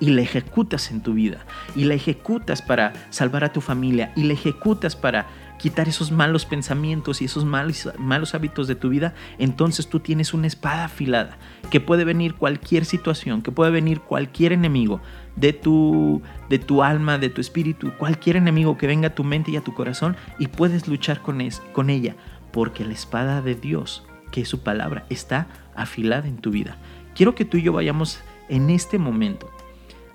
y 0.00 0.10
la 0.10 0.22
ejecutas 0.22 0.90
en 0.90 1.02
tu 1.02 1.14
vida, 1.14 1.44
y 1.74 1.84
la 1.84 1.94
ejecutas 1.94 2.62
para 2.62 2.92
salvar 3.10 3.44
a 3.44 3.52
tu 3.52 3.60
familia, 3.60 4.12
y 4.14 4.24
la 4.24 4.34
ejecutas 4.34 4.94
para 4.94 5.26
quitar 5.58 5.88
esos 5.88 6.12
malos 6.12 6.46
pensamientos 6.46 7.20
y 7.20 7.24
esos 7.24 7.44
malos, 7.44 7.88
malos 7.98 8.34
hábitos 8.34 8.68
de 8.68 8.76
tu 8.76 8.90
vida, 8.90 9.14
entonces 9.38 9.88
tú 9.88 9.98
tienes 10.00 10.34
una 10.34 10.46
espada 10.46 10.84
afilada, 10.84 11.38
que 11.70 11.80
puede 11.80 12.04
venir 12.04 12.34
cualquier 12.34 12.84
situación, 12.84 13.42
que 13.42 13.50
puede 13.50 13.72
venir 13.72 14.00
cualquier 14.00 14.52
enemigo 14.52 15.00
de 15.40 15.52
tu, 15.52 16.22
de 16.48 16.58
tu 16.58 16.82
alma, 16.82 17.18
de 17.18 17.30
tu 17.30 17.40
espíritu, 17.40 17.92
cualquier 17.96 18.36
enemigo 18.36 18.76
que 18.76 18.86
venga 18.86 19.08
a 19.08 19.14
tu 19.14 19.24
mente 19.24 19.50
y 19.50 19.56
a 19.56 19.62
tu 19.62 19.74
corazón, 19.74 20.16
y 20.38 20.48
puedes 20.48 20.88
luchar 20.88 21.22
con, 21.22 21.40
es, 21.40 21.60
con 21.72 21.90
ella, 21.90 22.16
porque 22.52 22.84
la 22.84 22.92
espada 22.92 23.40
de 23.40 23.54
Dios, 23.54 24.04
que 24.32 24.40
es 24.40 24.48
su 24.48 24.62
palabra, 24.62 25.06
está 25.10 25.46
afilada 25.74 26.28
en 26.28 26.38
tu 26.38 26.50
vida. 26.50 26.76
Quiero 27.14 27.34
que 27.34 27.44
tú 27.44 27.56
y 27.56 27.62
yo 27.62 27.72
vayamos 27.72 28.20
en 28.48 28.70
este 28.70 28.98
momento 28.98 29.50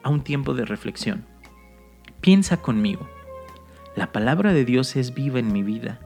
a 0.04 0.10
un 0.10 0.22
tiempo 0.22 0.54
de 0.54 0.66
reflexión. 0.66 1.26
Piensa 2.22 2.58
conmigo. 2.58 3.08
La 3.96 4.12
palabra 4.12 4.54
de 4.54 4.66
Dios 4.66 4.96
es 4.96 5.14
viva 5.14 5.40
en 5.40 5.52
mi 5.52 5.64
vida. 5.64 6.00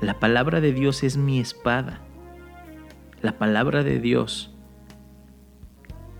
La 0.00 0.18
palabra 0.20 0.60
de 0.60 0.72
Dios 0.72 1.02
es 1.02 1.16
mi 1.16 1.40
espada. 1.40 2.00
La 3.20 3.38
palabra 3.38 3.82
de 3.84 4.00
Dios 4.00 4.52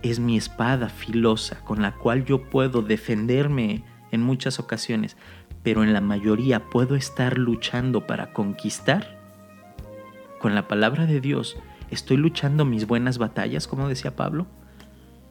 es 0.03 0.19
mi 0.19 0.37
espada 0.37 0.89
filosa 0.89 1.61
con 1.63 1.81
la 1.81 1.93
cual 1.93 2.25
yo 2.25 2.49
puedo 2.49 2.81
defenderme 2.81 3.83
en 4.11 4.21
muchas 4.21 4.59
ocasiones, 4.59 5.17
pero 5.63 5.83
en 5.83 5.93
la 5.93 6.01
mayoría 6.01 6.69
puedo 6.69 6.95
estar 6.95 7.37
luchando 7.37 8.05
para 8.05 8.33
conquistar. 8.33 9.17
Con 10.39 10.53
la 10.55 10.67
palabra 10.67 11.05
de 11.05 11.21
Dios, 11.21 11.57
estoy 11.89 12.17
luchando 12.17 12.65
mis 12.65 12.85
buenas 12.85 13.17
batallas, 13.17 13.67
como 13.67 13.87
decía 13.87 14.15
Pablo. 14.15 14.45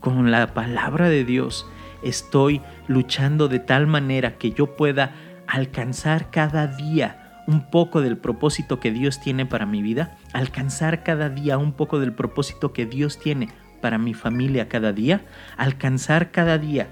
Con 0.01 0.31
la 0.31 0.55
palabra 0.55 1.11
de 1.11 1.25
Dios, 1.25 1.67
estoy 2.03 2.63
luchando 2.89 3.49
de 3.49 3.61
tal 3.61 3.87
manera 3.87 4.39
que 4.39 4.53
yo 4.53 4.75
pueda 4.75 5.15
alcanzar 5.47 6.31
cada 6.31 6.67
día 6.67 7.45
un 7.47 7.71
poco 7.71 8.01
del 8.01 8.17
propósito 8.17 8.81
que 8.81 8.91
Dios 8.91 9.21
tiene 9.21 9.45
para 9.45 9.67
mi 9.67 9.83
vida, 9.83 10.17
alcanzar 10.33 11.03
cada 11.03 11.29
día 11.29 11.59
un 11.59 11.73
poco 11.73 12.01
del 12.01 12.15
propósito 12.15 12.73
que 12.73 12.87
Dios 12.87 13.19
tiene 13.19 13.49
para 13.83 13.99
mi 13.99 14.14
familia 14.14 14.68
cada 14.68 14.95
día, 14.95 15.27
alcanzar 15.59 16.31
cada 16.31 16.57
día 16.57 16.88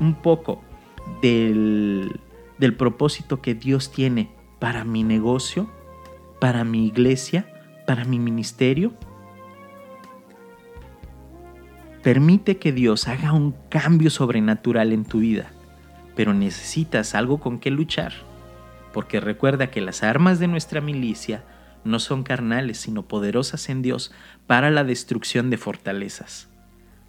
un 0.00 0.14
poco 0.14 0.60
del, 1.22 2.20
del 2.58 2.74
propósito 2.74 3.40
que 3.40 3.54
Dios 3.54 3.92
tiene 3.92 4.30
para 4.58 4.84
mi 4.84 5.04
negocio, 5.04 5.70
para 6.40 6.64
mi 6.64 6.88
iglesia, 6.88 7.46
para 7.86 8.04
mi 8.04 8.18
ministerio. 8.18 8.92
Permite 12.02 12.56
que 12.56 12.72
Dios 12.72 13.06
haga 13.06 13.32
un 13.32 13.54
cambio 13.68 14.10
sobrenatural 14.10 14.92
en 14.92 15.04
tu 15.04 15.20
vida, 15.20 15.52
pero 16.16 16.34
necesitas 16.34 17.14
algo 17.14 17.38
con 17.38 17.60
que 17.60 17.70
luchar 17.70 18.12
porque 18.92 19.20
recuerda 19.20 19.70
que 19.70 19.80
las 19.80 20.02
armas 20.02 20.38
de 20.38 20.48
nuestra 20.48 20.80
milicia 20.80 21.42
no 21.84 21.98
son 21.98 22.22
carnales, 22.22 22.78
sino 22.78 23.02
poderosas 23.06 23.68
en 23.68 23.82
Dios 23.82 24.12
para 24.46 24.70
la 24.70 24.84
destrucción 24.84 25.50
de 25.50 25.58
fortalezas. 25.58 26.48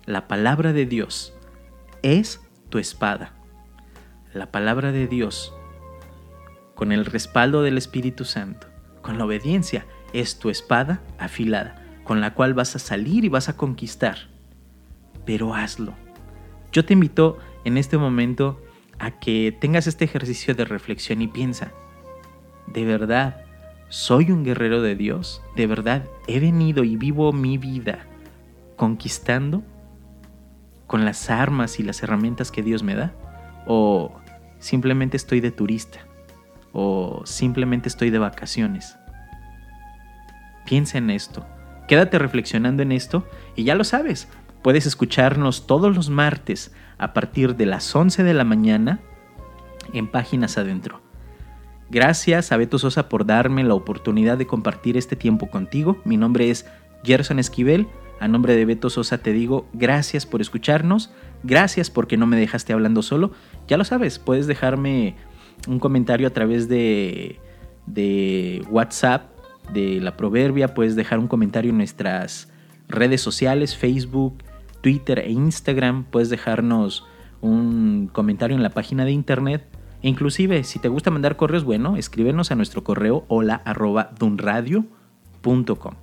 La 0.06 0.28
palabra 0.28 0.74
de 0.74 0.86
Dios 0.86 1.34
es 2.02 2.42
tu 2.70 2.80
espada. 2.80 3.34
La 4.34 4.52
palabra 4.52 4.92
de 4.92 5.08
Dios, 5.08 5.54
con 6.76 6.92
el 6.92 7.06
respaldo 7.06 7.62
del 7.62 7.78
Espíritu 7.78 8.26
Santo, 8.26 8.68
con 9.02 9.18
la 9.18 9.26
obediencia, 9.26 9.86
es 10.12 10.40
tu 10.40 10.50
espada 10.50 11.02
afilada, 11.18 11.82
con 12.04 12.20
la 12.20 12.34
cual 12.34 12.54
vas 12.54 12.76
a 12.76 12.80
salir 12.80 13.26
y 13.26 13.30
vas 13.30 13.50
a 13.50 13.58
conquistar. 13.58 14.30
Pero 15.26 15.54
hazlo. 15.54 15.94
Yo 16.72 16.84
te 16.84 16.94
invito 16.94 17.38
en 17.64 17.78
este 17.78 17.98
momento 17.98 18.62
a 19.00 19.12
que 19.12 19.56
tengas 19.60 19.88
este 19.88 20.06
ejercicio 20.06 20.56
de 20.56 20.66
reflexión 20.66 21.22
y 21.22 21.28
piensa, 21.28 21.72
¿de 22.68 22.86
verdad 22.86 23.43
soy 23.94 24.32
un 24.32 24.44
guerrero 24.44 24.82
de 24.82 24.96
Dios? 24.96 25.44
¿De 25.56 25.68
verdad 25.68 26.06
he 26.26 26.40
venido 26.40 26.84
y 26.84 26.98
vivo 26.98 27.32
mi 27.32 27.60
vida 27.60 28.00
conquistando 28.76 29.62
con 30.88 31.06
las 31.06 31.30
armas 31.30 31.80
y 31.80 31.84
las 31.84 32.02
herramientas 32.02 32.50
que 32.50 32.64
Dios 32.64 32.82
me 32.82 32.96
da? 32.96 33.14
¿O 33.68 34.20
simplemente 34.58 35.16
estoy 35.16 35.42
de 35.42 35.52
turista? 35.52 36.00
¿O 36.72 37.22
simplemente 37.26 37.88
estoy 37.88 38.10
de 38.10 38.18
vacaciones? 38.18 38.98
Piensa 40.66 40.98
en 40.98 41.12
esto. 41.12 41.46
Quédate 41.88 42.18
reflexionando 42.18 42.82
en 42.82 42.94
esto 42.94 43.28
y 43.56 43.64
ya 43.64 43.76
lo 43.76 43.84
sabes, 43.84 44.28
puedes 44.64 44.88
escucharnos 44.88 45.68
todos 45.68 45.96
los 45.96 46.10
martes 46.10 46.74
a 46.98 47.14
partir 47.14 47.56
de 47.58 47.68
las 47.68 47.96
11 47.96 48.24
de 48.24 48.34
la 48.34 48.44
mañana 48.44 49.02
en 49.94 50.08
Páginas 50.08 50.58
Adentro. 50.58 51.13
Gracias 51.94 52.52
a 52.52 52.58
Beto 52.58 52.80
Sosa 52.80 53.08
por 53.08 53.24
darme 53.24 53.64
la 53.64 53.76
oportunidad 53.76 54.40
de 54.40 54.48
compartir 54.48 54.98
este 54.98 55.16
tiempo 55.16 55.52
contigo. 55.52 56.02
Mi 56.06 56.18
nombre 56.18 56.50
es 56.50 56.66
Gerson 57.04 57.38
Esquivel. 57.38 57.86
A 58.20 58.28
nombre 58.28 58.56
de 58.56 58.66
Beto 58.66 58.90
Sosa 58.90 59.20
te 59.20 59.32
digo 59.32 59.68
gracias 59.74 60.26
por 60.26 60.42
escucharnos, 60.42 61.12
gracias 61.44 61.92
porque 61.92 62.18
no 62.18 62.26
me 62.26 62.36
dejaste 62.36 62.74
hablando 62.74 63.04
solo. 63.04 63.32
Ya 63.68 63.78
lo 63.78 63.84
sabes, 63.84 64.18
puedes 64.18 64.48
dejarme 64.48 65.16
un 65.68 65.78
comentario 65.78 66.26
a 66.26 66.32
través 66.32 66.68
de, 66.68 67.40
de 67.86 68.66
WhatsApp 68.72 69.30
de 69.72 70.02
la 70.02 70.18
Proverbia, 70.18 70.74
puedes 70.74 70.96
dejar 70.96 71.20
un 71.20 71.28
comentario 71.28 71.70
en 71.70 71.78
nuestras 71.78 72.52
redes 72.88 73.22
sociales, 73.22 73.78
Facebook, 73.78 74.44
Twitter 74.82 75.20
e 75.20 75.30
Instagram. 75.30 76.06
Puedes 76.06 76.32
dejarnos 76.32 77.06
un 77.40 78.10
comentario 78.12 78.58
en 78.58 78.64
la 78.64 78.72
página 78.72 79.06
de 79.06 79.12
internet. 79.12 79.83
Inclusive, 80.04 80.66
si 80.66 80.80
te 80.80 80.90
gusta 80.90 81.12
mandar 81.12 81.38
correos, 81.38 81.64
bueno, 81.64 81.96
escríbenos 81.96 82.52
a 82.52 82.56
nuestro 82.56 82.84
correo 82.84 83.26
hola 83.30 83.64
dunradio.com. 84.20 85.94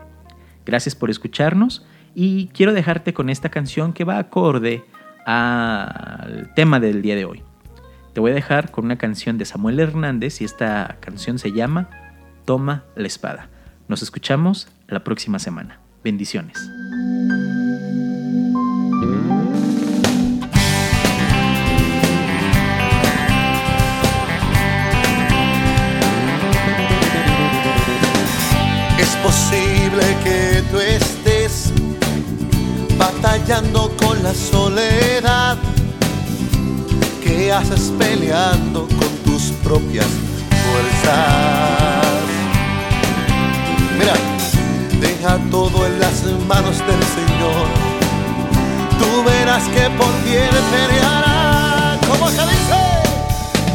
Gracias 0.64 0.94
por 0.94 1.10
escucharnos 1.10 1.86
y 2.14 2.48
quiero 2.48 2.72
dejarte 2.72 3.12
con 3.12 3.28
esta 3.28 3.50
canción 3.50 3.92
que 3.92 4.04
va 4.04 4.18
acorde 4.18 4.82
al 5.26 6.52
tema 6.56 6.80
del 6.80 7.02
día 7.02 7.14
de 7.14 7.26
hoy. 7.26 7.42
Te 8.14 8.20
voy 8.20 8.32
a 8.32 8.34
dejar 8.34 8.70
con 8.70 8.86
una 8.86 8.96
canción 8.96 9.36
de 9.36 9.44
Samuel 9.44 9.78
Hernández 9.78 10.40
y 10.40 10.44
esta 10.44 10.96
canción 11.00 11.38
se 11.38 11.52
llama 11.52 11.90
Toma 12.46 12.84
la 12.96 13.06
espada. 13.06 13.50
Nos 13.86 14.02
escuchamos 14.02 14.68
la 14.88 15.04
próxima 15.04 15.38
semana. 15.38 15.78
Bendiciones. 16.02 16.58
Batallando 33.50 33.90
con 33.96 34.22
la 34.22 34.32
soledad 34.32 35.58
que 37.20 37.52
haces 37.52 37.92
peleando 37.98 38.86
con 38.86 39.08
tus 39.24 39.50
propias 39.64 40.06
fuerzas. 40.62 42.06
Mira, 43.98 44.14
deja 45.00 45.36
todo 45.50 45.84
en 45.84 45.98
las 45.98 46.22
manos 46.46 46.78
del 46.78 47.02
Señor. 47.02 47.66
Tú 49.00 49.24
verás 49.24 49.64
que 49.64 49.90
por 49.98 50.12
ti 50.22 50.34
Él 50.34 50.56
peleará. 50.70 51.98
¿Cómo 52.08 52.28
se 52.28 52.42
dice? 52.42 52.78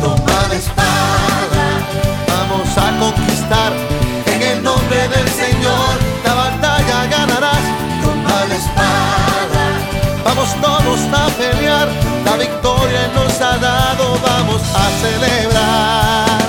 Toma 0.01 0.47
la 0.47 0.55
espada, 0.55 1.65
vamos 2.27 2.77
a 2.77 2.97
conquistar 2.97 3.73
en 4.27 4.41
el 4.41 4.63
nombre 4.63 5.07
del 5.09 5.27
Señor, 5.27 5.99
la 6.23 6.33
batalla 6.33 7.07
ganarás. 7.07 7.84
Vamos 10.45 10.61
todos 10.61 10.99
a 11.11 11.27
pelear, 11.37 11.87
la 12.23 12.37
victoria 12.37 13.07
nos 13.15 13.41
ha 13.41 13.57
dado, 13.57 14.19
vamos 14.19 14.61
a 14.75 14.89
celebrar. 15.01 16.39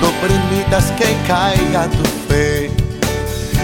No 0.00 0.10
permitas 0.20 0.90
que 0.92 1.16
caiga 1.28 1.88
tu 1.88 2.04
fe, 2.28 2.70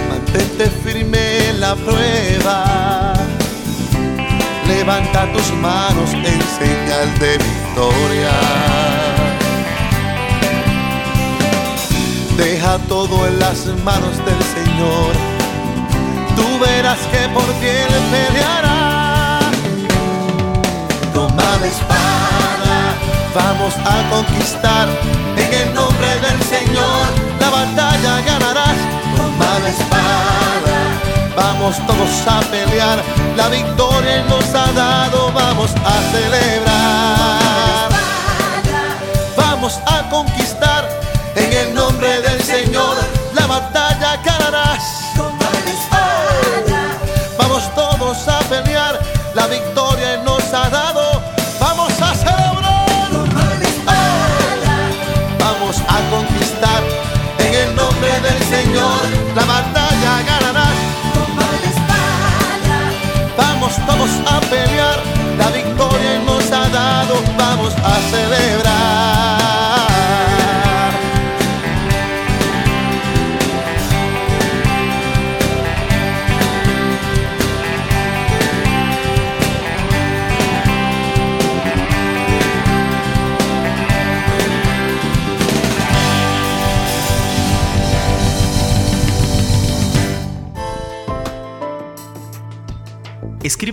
mantente 0.09 0.71
firme 0.85 1.49
en 1.49 1.61
la 1.61 1.75
prueba 1.75 3.15
levanta 4.69 5.33
tus 5.33 5.51
manos 5.55 6.13
en 6.13 6.41
señal 6.59 7.19
de 7.19 7.39
victoria. 7.39 9.18
Deja 12.39 12.79
todo 12.89 13.27
en 13.27 13.39
las 13.41 13.67
manos 13.85 14.17
del 14.25 14.43
Señor. 14.57 15.13
Tú 16.37 16.47
verás 16.61 17.01
que 17.13 17.29
por 17.35 17.45
ti 17.61 17.67
Él 17.67 17.95
peleará. 18.13 19.41
Toma 21.13 21.49
la 21.61 21.67
espada, 21.67 22.79
vamos 23.35 23.75
a 23.85 23.97
conquistar. 24.15 24.89
En 25.37 25.53
el 25.53 25.75
nombre 25.75 26.09
del 26.27 26.41
Señor, 26.55 27.03
la 27.41 27.51
batalla 27.51 28.21
ganarás. 28.23 28.79
Toma 29.17 29.59
la 29.65 29.69
espada 29.69 30.39
Vamos 31.39 31.77
todos 31.87 32.27
a 32.27 32.41
pelear, 32.51 33.03
la 33.37 33.49
victoria 33.49 34.25
nos 34.29 34.45
ha 34.55 34.73
dado, 34.73 35.31
vamos 35.33 35.71
a 35.85 35.95
celebrar. 36.13 37.89
Vamos 39.37 39.81
a 39.87 40.09
conquistar 40.09 40.38
la 49.39 49.78